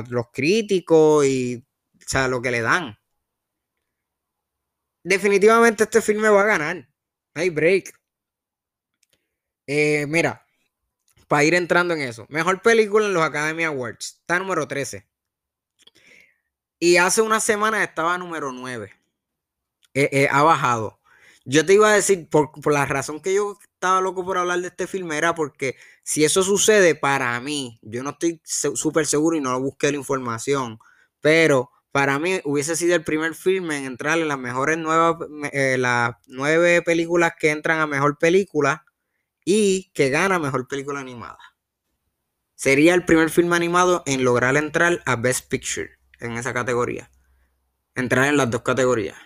los 0.09 0.25
críticos 0.33 1.25
y 1.25 1.65
o 2.13 2.27
lo 2.27 2.41
que 2.41 2.51
le 2.51 2.61
dan. 2.61 2.97
Definitivamente 5.03 5.83
este 5.83 6.01
filme 6.01 6.29
va 6.29 6.41
a 6.41 6.45
ganar. 6.45 6.87
Hay 7.33 7.49
break. 7.49 8.00
Eh, 9.73 10.05
mira, 10.05 10.45
para 11.29 11.45
ir 11.45 11.53
entrando 11.53 11.93
en 11.93 12.01
eso. 12.01 12.25
Mejor 12.27 12.61
película 12.61 13.05
en 13.05 13.13
los 13.13 13.23
Academy 13.23 13.63
Awards. 13.63 14.17
Está 14.19 14.37
número 14.37 14.67
13. 14.67 15.07
Y 16.77 16.97
hace 16.97 17.21
una 17.21 17.39
semana 17.39 17.81
estaba 17.81 18.17
número 18.17 18.51
9. 18.51 18.91
Eh, 19.93 20.09
eh, 20.11 20.27
ha 20.29 20.43
bajado. 20.43 20.99
Yo 21.45 21.65
te 21.65 21.75
iba 21.75 21.89
a 21.89 21.95
decir, 21.95 22.27
por, 22.29 22.51
la 22.69 22.85
razón 22.85 23.21
que 23.21 23.33
yo 23.33 23.57
estaba 23.73 24.01
loco 24.01 24.25
por 24.25 24.37
hablar 24.37 24.59
de 24.59 24.67
este 24.67 24.87
filme, 24.87 25.17
era 25.17 25.33
porque 25.35 25.77
si 26.03 26.25
eso 26.25 26.43
sucede 26.43 26.93
para 26.93 27.39
mí, 27.39 27.79
yo 27.81 28.03
no 28.03 28.09
estoy 28.09 28.41
súper 28.43 29.05
seguro 29.05 29.37
y 29.37 29.41
no 29.41 29.57
busqué 29.61 29.89
la 29.89 29.97
información, 29.97 30.79
pero 31.21 31.71
para 31.93 32.19
mí 32.19 32.41
hubiese 32.43 32.75
sido 32.75 32.93
el 32.93 33.05
primer 33.05 33.35
filme 33.35 33.77
en 33.77 33.85
entrar 33.85 34.19
en 34.19 34.27
las 34.27 34.37
mejores 34.37 34.77
nuevas, 34.77 35.15
las 35.77 36.15
nueve 36.27 36.81
películas 36.81 37.33
que 37.39 37.51
entran 37.51 37.79
a 37.79 37.87
mejor 37.87 38.17
película 38.17 38.85
y 39.45 39.91
que 39.93 40.09
gana 40.09 40.39
mejor 40.39 40.67
película 40.67 40.99
animada. 40.99 41.39
Sería 42.55 42.93
el 42.93 43.05
primer 43.05 43.29
filme 43.29 43.55
animado 43.55 44.03
en 44.05 44.23
lograr 44.23 44.55
entrar 44.55 45.01
a 45.05 45.15
Best 45.15 45.49
Picture 45.49 45.97
en 46.19 46.33
esa 46.37 46.53
categoría. 46.53 47.09
Entrar 47.95 48.27
en 48.27 48.37
las 48.37 48.51
dos 48.51 48.61
categorías. 48.61 49.17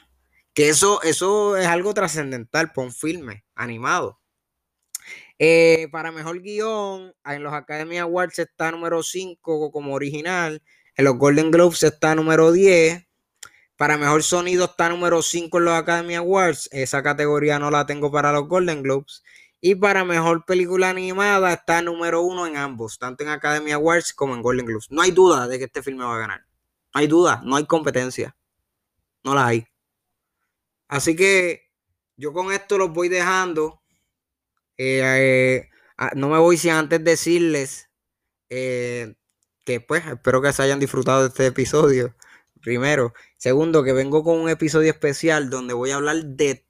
Que 0.54 0.70
eso, 0.70 1.02
eso 1.04 1.58
es 1.58 1.68
algo 1.68 1.94
trascendental 1.94 2.72
para 2.72 2.88
un 2.88 2.94
filme 2.94 3.44
animado. 3.54 4.22
Eh, 5.38 5.90
para 5.92 6.14
mejor 6.14 6.42
guion, 6.42 7.14
en 7.26 7.44
los 7.44 7.54
Academy 7.54 7.98
Awards 7.98 8.40
está 8.40 8.72
número 8.72 9.04
5 9.04 9.72
como 9.72 9.94
original. 9.94 10.62
En 10.96 11.06
los 11.06 11.18
Golden 11.18 11.52
Globes 11.52 11.84
está 11.84 12.16
número 12.16 12.54
10. 12.54 13.06
Para 13.76 13.98
mejor 13.98 14.24
sonido 14.24 14.66
está 14.66 14.88
número 14.88 15.22
5 15.22 15.58
en 15.58 15.66
los 15.66 15.74
Academy 15.74 16.16
Awards. 16.16 16.70
Esa 16.72 17.04
categoría 17.04 17.60
no 17.60 17.70
la 17.70 17.86
tengo 17.86 18.10
para 18.12 18.32
los 18.32 18.48
Golden 18.48 18.82
Globes. 18.82 19.24
Y 19.68 19.74
para 19.74 20.06
mejor 20.06 20.46
película 20.46 20.92
animada 20.92 21.52
está 21.52 21.82
número 21.82 22.22
uno 22.22 22.46
en 22.46 22.56
ambos, 22.56 23.00
tanto 23.00 23.24
en 23.24 23.32
Academy 23.32 23.72
Awards 23.72 24.14
como 24.14 24.36
en 24.36 24.44
Golden 24.44 24.68
Globes. 24.68 24.92
No 24.92 25.02
hay 25.02 25.10
duda 25.10 25.48
de 25.48 25.58
que 25.58 25.64
este 25.64 25.82
filme 25.82 26.04
va 26.04 26.18
a 26.18 26.20
ganar. 26.20 26.42
No 26.94 27.00
hay 27.00 27.08
duda, 27.08 27.42
no 27.44 27.56
hay 27.56 27.66
competencia. 27.66 28.36
No 29.24 29.34
la 29.34 29.48
hay. 29.48 29.66
Así 30.88 31.16
que 31.16 31.72
yo 32.16 32.32
con 32.32 32.52
esto 32.52 32.78
los 32.78 32.94
voy 32.94 33.10
dejando. 33.10 33.82
Eh, 34.78 35.02
eh, 35.04 35.70
no 36.14 36.30
me 36.30 36.38
voy 36.38 36.58
sin 36.58 36.74
antes 36.74 37.04
decirles 37.04 37.90
eh, 38.52 39.16
que 39.64 39.82
pues 39.82 40.06
espero 40.06 40.44
que 40.44 40.54
se 40.54 40.62
hayan 40.62 40.80
disfrutado 40.80 41.24
de 41.24 41.30
este 41.30 41.48
episodio. 41.48 42.16
Primero. 42.62 43.16
Segundo, 43.40 43.84
que 43.84 43.94
vengo 43.94 44.24
con 44.24 44.38
un 44.38 44.48
episodio 44.48 44.92
especial 44.92 45.50
donde 45.50 45.74
voy 45.74 45.90
a 45.90 45.96
hablar 45.96 46.24
de 46.24 46.68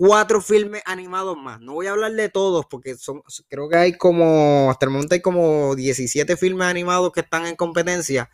cuatro 0.00 0.40
filmes 0.40 0.80
animados 0.86 1.36
más. 1.36 1.60
No 1.60 1.74
voy 1.74 1.86
a 1.86 1.90
hablar 1.90 2.12
de 2.12 2.30
todos 2.30 2.64
porque 2.64 2.96
son, 2.96 3.22
creo 3.48 3.68
que 3.68 3.76
hay 3.76 3.98
como, 3.98 4.70
hasta 4.70 4.86
el 4.86 4.92
momento 4.92 5.14
hay 5.14 5.20
como 5.20 5.76
17 5.76 6.38
filmes 6.38 6.68
animados 6.68 7.12
que 7.12 7.20
están 7.20 7.44
en 7.44 7.54
competencia, 7.54 8.30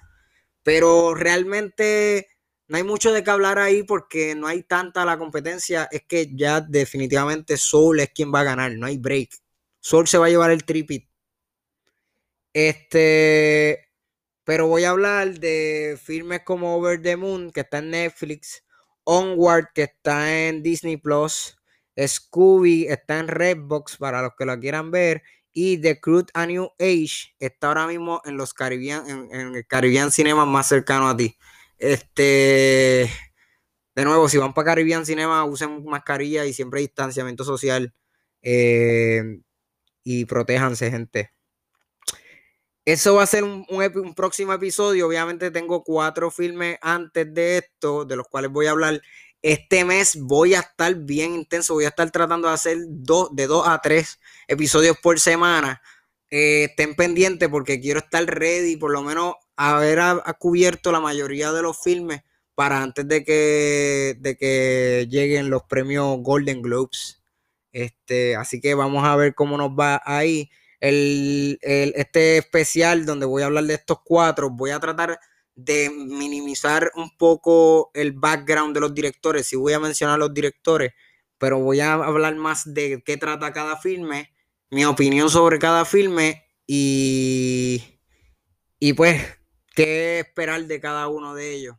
pero 0.63 1.13
realmente 1.17 2.29
no 2.69 2.77
hay 2.77 2.85
mucho 2.85 3.13
de 3.13 3.25
qué 3.25 3.33
hablar 3.33 3.59
ahí 3.59 3.83
porque 3.83 4.37
no 4.37 4.47
hay 4.47 4.63
tanta 4.63 5.05
la 5.05 5.19
competencia. 5.19 5.89
Es 5.91 6.05
que 6.07 6.31
ya 6.37 6.61
definitivamente 6.61 7.57
Soul 7.57 7.99
es 7.99 8.11
quien 8.11 8.33
va 8.33 8.41
a 8.41 8.45
ganar, 8.45 8.71
no 8.77 8.87
hay 8.87 8.99
break. 8.99 9.31
Soul 9.81 10.07
se 10.07 10.19
va 10.19 10.27
a 10.27 10.31
llevar 10.31 10.53
el 10.53 10.65
tripit. 10.65 11.09
Este, 12.53 13.89
pero 14.45 14.69
voy 14.69 14.85
a 14.85 14.91
hablar 14.91 15.41
de 15.41 15.99
filmes 16.01 16.43
como 16.45 16.77
Over 16.77 17.03
the 17.03 17.17
Moon, 17.17 17.51
que 17.51 17.63
está 17.63 17.79
en 17.79 17.91
Netflix, 17.91 18.63
Onward, 19.03 19.73
que 19.75 19.83
está 19.83 20.47
en 20.47 20.63
Disney 20.63 20.97
Plus, 20.97 21.56
Scooby 21.97 22.87
está 22.89 23.19
en 23.19 23.29
Redbox 23.29 23.97
para 23.97 24.23
los 24.23 24.33
que 24.37 24.45
lo 24.45 24.59
quieran 24.59 24.91
ver. 24.91 25.23
Y 25.53 25.79
The 25.79 26.01
Crude 26.01 26.27
a 26.35 26.47
New 26.47 26.71
Age 26.79 27.35
está 27.39 27.69
ahora 27.69 27.87
mismo 27.87 28.21
en 28.25 28.37
los 28.37 28.53
Caribbean, 28.53 29.09
en, 29.09 29.55
el 29.55 29.67
Caribbean 29.67 30.13
Cinema 30.13 30.45
más 30.45 30.69
cercano 30.69 31.09
a 31.09 31.17
ti. 31.17 31.37
Este, 31.79 33.11
de 33.95 34.05
nuevo, 34.05 34.29
si 34.29 34.37
van 34.37 34.53
para 34.53 34.67
Caribbean 34.67 35.07
Cinema, 35.07 35.45
usen 35.45 35.85
mascarilla 35.85 36.45
y 36.45 36.53
siempre 36.53 36.81
distanciamiento 36.81 37.45
social. 37.45 37.95
Eh, 38.43 39.41
y 40.05 40.25
protéjanse, 40.27 40.91
gente. 40.91 41.33
Eso 42.85 43.17
va 43.17 43.25
a 43.25 43.27
ser 43.27 43.43
un, 43.43 43.67
un, 43.69 44.15
próximo 44.15 44.53
episodio. 44.53 45.09
Obviamente 45.09 45.51
tengo 45.51 45.83
cuatro 45.83 46.31
filmes 46.31 46.79
antes 46.81 47.35
de 47.35 47.59
esto, 47.59 48.05
de 48.05 48.15
los 48.15 48.29
cuales 48.29 48.53
voy 48.53 48.67
a 48.67 48.71
hablar. 48.71 49.03
Este 49.47 49.85
mes 49.85 50.19
voy 50.21 50.55
a 50.55 50.59
estar 50.59 50.93
bien 50.97 51.33
intenso, 51.37 51.75
voy 51.75 51.85
a 51.85 51.91
estar 51.91 52.11
tratando 52.11 52.49
de 52.49 52.55
hacer 52.55 52.79
dos, 52.89 53.29
de 53.31 53.47
dos 53.47 53.69
a 53.69 53.81
tres 53.81 54.19
episodios 54.49 54.97
por 55.01 55.21
semana. 55.21 55.81
Eh, 56.33 56.65
estén 56.65 56.97
pendientes 56.97 57.49
porque 57.49 57.81
quiero 57.81 58.01
estar 58.01 58.25
ready, 58.25 58.77
por 58.77 58.91
lo 58.91 59.03
menos 59.03 59.35
haber 59.55 60.01
cubierto 60.41 60.91
la 60.91 60.99
mayoría 60.99 61.53
de 61.53 61.63
los 61.63 61.81
filmes 61.81 62.23
para 62.57 62.83
antes 62.83 63.07
de 63.07 63.23
que, 63.23 64.17
de 64.19 64.37
que 64.37 65.07
lleguen 65.09 65.49
los 65.49 65.63
premios 65.63 66.19
Golden 66.23 66.61
Globes. 66.61 67.23
Este, 67.71 68.35
así 68.35 68.61
que 68.61 68.75
vamos 68.75 69.05
a 69.05 69.15
ver 69.15 69.37
cómo 69.37 69.57
nos 69.57 69.71
va 69.71 70.03
ahí. 70.05 70.51
el, 70.81 71.61
este 71.63 72.39
especial 72.39 73.07
donde 73.07 73.27
voy 73.27 73.43
a 73.43 73.47
hablar 73.47 73.63
de 73.63 73.75
estos 73.75 73.99
cuatro, 74.05 74.51
voy 74.51 74.71
a 74.71 74.81
tratar 74.81 75.21
de 75.57 75.91
minimizar 75.91 76.93
un 76.95 77.17
poco 77.17 77.91
el 77.95 78.13
background 78.13 78.75
de 78.75 78.81
los 78.81 78.95
directores. 78.95 79.49
Sí 79.49 79.57
voy 79.57 79.73
a 79.73 79.81
mencionar 79.81 80.17
a 80.17 80.19
los 80.19 80.35
directores, 80.35 80.93
pero 81.39 81.59
voy 81.59 81.81
a 81.81 81.95
hablar 81.95 82.37
más 82.37 82.73
de 82.73 83.03
qué 83.05 83.17
trata 83.17 83.53
cada 83.53 83.77
filme, 83.77 84.31
mi 84.71 84.85
opinión 84.85 85.31
sobre 85.31 85.59
cada 85.59 85.85
filme 85.85 86.45
y, 86.67 87.83
y 88.79 88.93
pues 88.93 89.23
qué 89.75 90.21
esperar 90.21 90.65
de 90.67 90.81
cada 90.81 91.09
uno 91.09 91.35
de 91.35 91.55
ellos. 91.55 91.77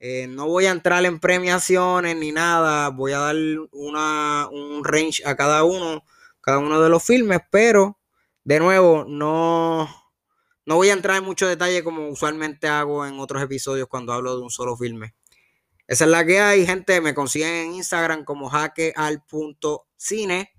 Eh, 0.00 0.26
no 0.28 0.46
voy 0.46 0.66
a 0.66 0.70
entrar 0.70 1.04
en 1.04 1.18
premiaciones 1.18 2.16
ni 2.16 2.32
nada, 2.32 2.88
voy 2.90 3.12
a 3.12 3.18
dar 3.18 3.36
una, 3.72 4.48
un 4.50 4.84
range 4.84 5.22
a 5.26 5.36
cada 5.36 5.64
uno, 5.64 6.04
cada 6.40 6.58
uno 6.58 6.80
de 6.80 6.88
los 6.88 7.04
filmes, 7.04 7.40
pero 7.50 7.98
de 8.44 8.60
nuevo, 8.60 9.04
no, 9.06 9.88
no 10.68 10.76
voy 10.76 10.90
a 10.90 10.92
entrar 10.92 11.16
en 11.16 11.24
mucho 11.24 11.48
detalle 11.48 11.82
como 11.82 12.10
usualmente 12.10 12.68
hago 12.68 13.06
en 13.06 13.18
otros 13.18 13.42
episodios 13.42 13.88
cuando 13.88 14.12
hablo 14.12 14.36
de 14.36 14.42
un 14.42 14.50
solo 14.50 14.76
filme. 14.76 15.14
Esa 15.86 16.04
es 16.04 16.10
la 16.10 16.26
que 16.26 16.40
hay, 16.40 16.66
gente. 16.66 17.00
Me 17.00 17.14
consiguen 17.14 17.54
en 17.54 17.72
Instagram 17.76 18.22
como 18.22 18.50
hackeal.cine. 18.50 20.52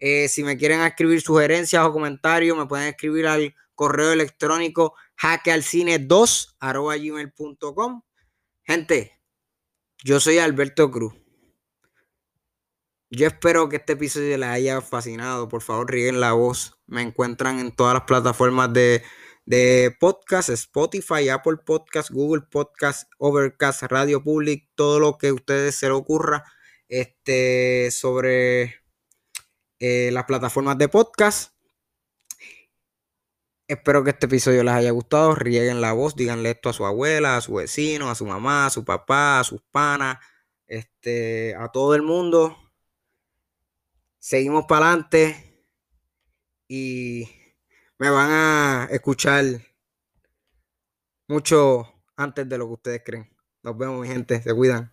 Eh, 0.00 0.28
si 0.28 0.44
me 0.44 0.58
quieren 0.58 0.82
escribir 0.82 1.22
sugerencias 1.22 1.82
o 1.82 1.94
comentarios, 1.94 2.58
me 2.58 2.66
pueden 2.66 2.88
escribir 2.88 3.26
al 3.26 3.54
correo 3.74 4.12
electrónico 4.12 4.96
hackealcine2 5.16 6.56
gmail.com. 6.60 8.02
Gente, 8.64 9.18
yo 10.04 10.20
soy 10.20 10.40
Alberto 10.40 10.90
Cruz. 10.90 11.14
Yo 13.08 13.28
espero 13.28 13.70
que 13.70 13.76
este 13.76 13.94
episodio 13.94 14.36
les 14.36 14.48
haya 14.50 14.82
fascinado. 14.82 15.48
Por 15.48 15.62
favor, 15.62 15.90
rieguen 15.90 16.20
la 16.20 16.34
voz. 16.34 16.78
Me 16.86 17.00
encuentran 17.00 17.60
en 17.60 17.74
todas 17.74 17.94
las 17.94 18.02
plataformas 18.02 18.70
de 18.74 19.02
de 19.46 19.94
podcast, 20.00 20.48
Spotify, 20.50 21.28
Apple 21.28 21.58
Podcast, 21.64 22.10
Google 22.10 22.42
Podcast, 22.50 23.10
Overcast, 23.18 23.82
Radio 23.84 24.22
Public, 24.22 24.68
todo 24.74 25.00
lo 25.00 25.18
que 25.18 25.28
a 25.28 25.34
ustedes 25.34 25.74
se 25.74 25.88
les 25.88 25.96
ocurra 25.96 26.44
este, 26.88 27.90
sobre 27.90 28.82
eh, 29.78 30.10
las 30.12 30.24
plataformas 30.24 30.78
de 30.78 30.88
podcast. 30.88 31.52
Espero 33.66 34.04
que 34.04 34.10
este 34.10 34.26
episodio 34.26 34.62
les 34.62 34.74
haya 34.74 34.90
gustado. 34.90 35.34
Rieguen 35.34 35.80
la 35.80 35.92
voz, 35.92 36.14
díganle 36.16 36.50
esto 36.50 36.68
a 36.68 36.74
su 36.74 36.84
abuela, 36.84 37.36
a 37.36 37.40
su 37.40 37.54
vecino, 37.54 38.10
a 38.10 38.14
su 38.14 38.26
mamá, 38.26 38.66
a 38.66 38.70
su 38.70 38.84
papá, 38.84 39.40
a 39.40 39.44
sus 39.44 39.62
panas, 39.70 40.18
este, 40.66 41.54
a 41.54 41.68
todo 41.68 41.94
el 41.94 42.02
mundo. 42.02 42.56
Seguimos 44.18 44.64
para 44.66 44.88
adelante 44.88 45.66
y 46.68 47.28
me 47.98 48.10
van 48.10 48.30
a 48.30 48.88
escuchar 48.90 49.44
mucho 51.28 51.88
antes 52.16 52.48
de 52.48 52.58
lo 52.58 52.66
que 52.66 52.72
ustedes 52.72 53.02
creen. 53.04 53.30
Nos 53.62 53.76
vemos, 53.78 54.00
mi 54.00 54.08
gente. 54.08 54.42
Se 54.42 54.54
cuidan. 54.54 54.92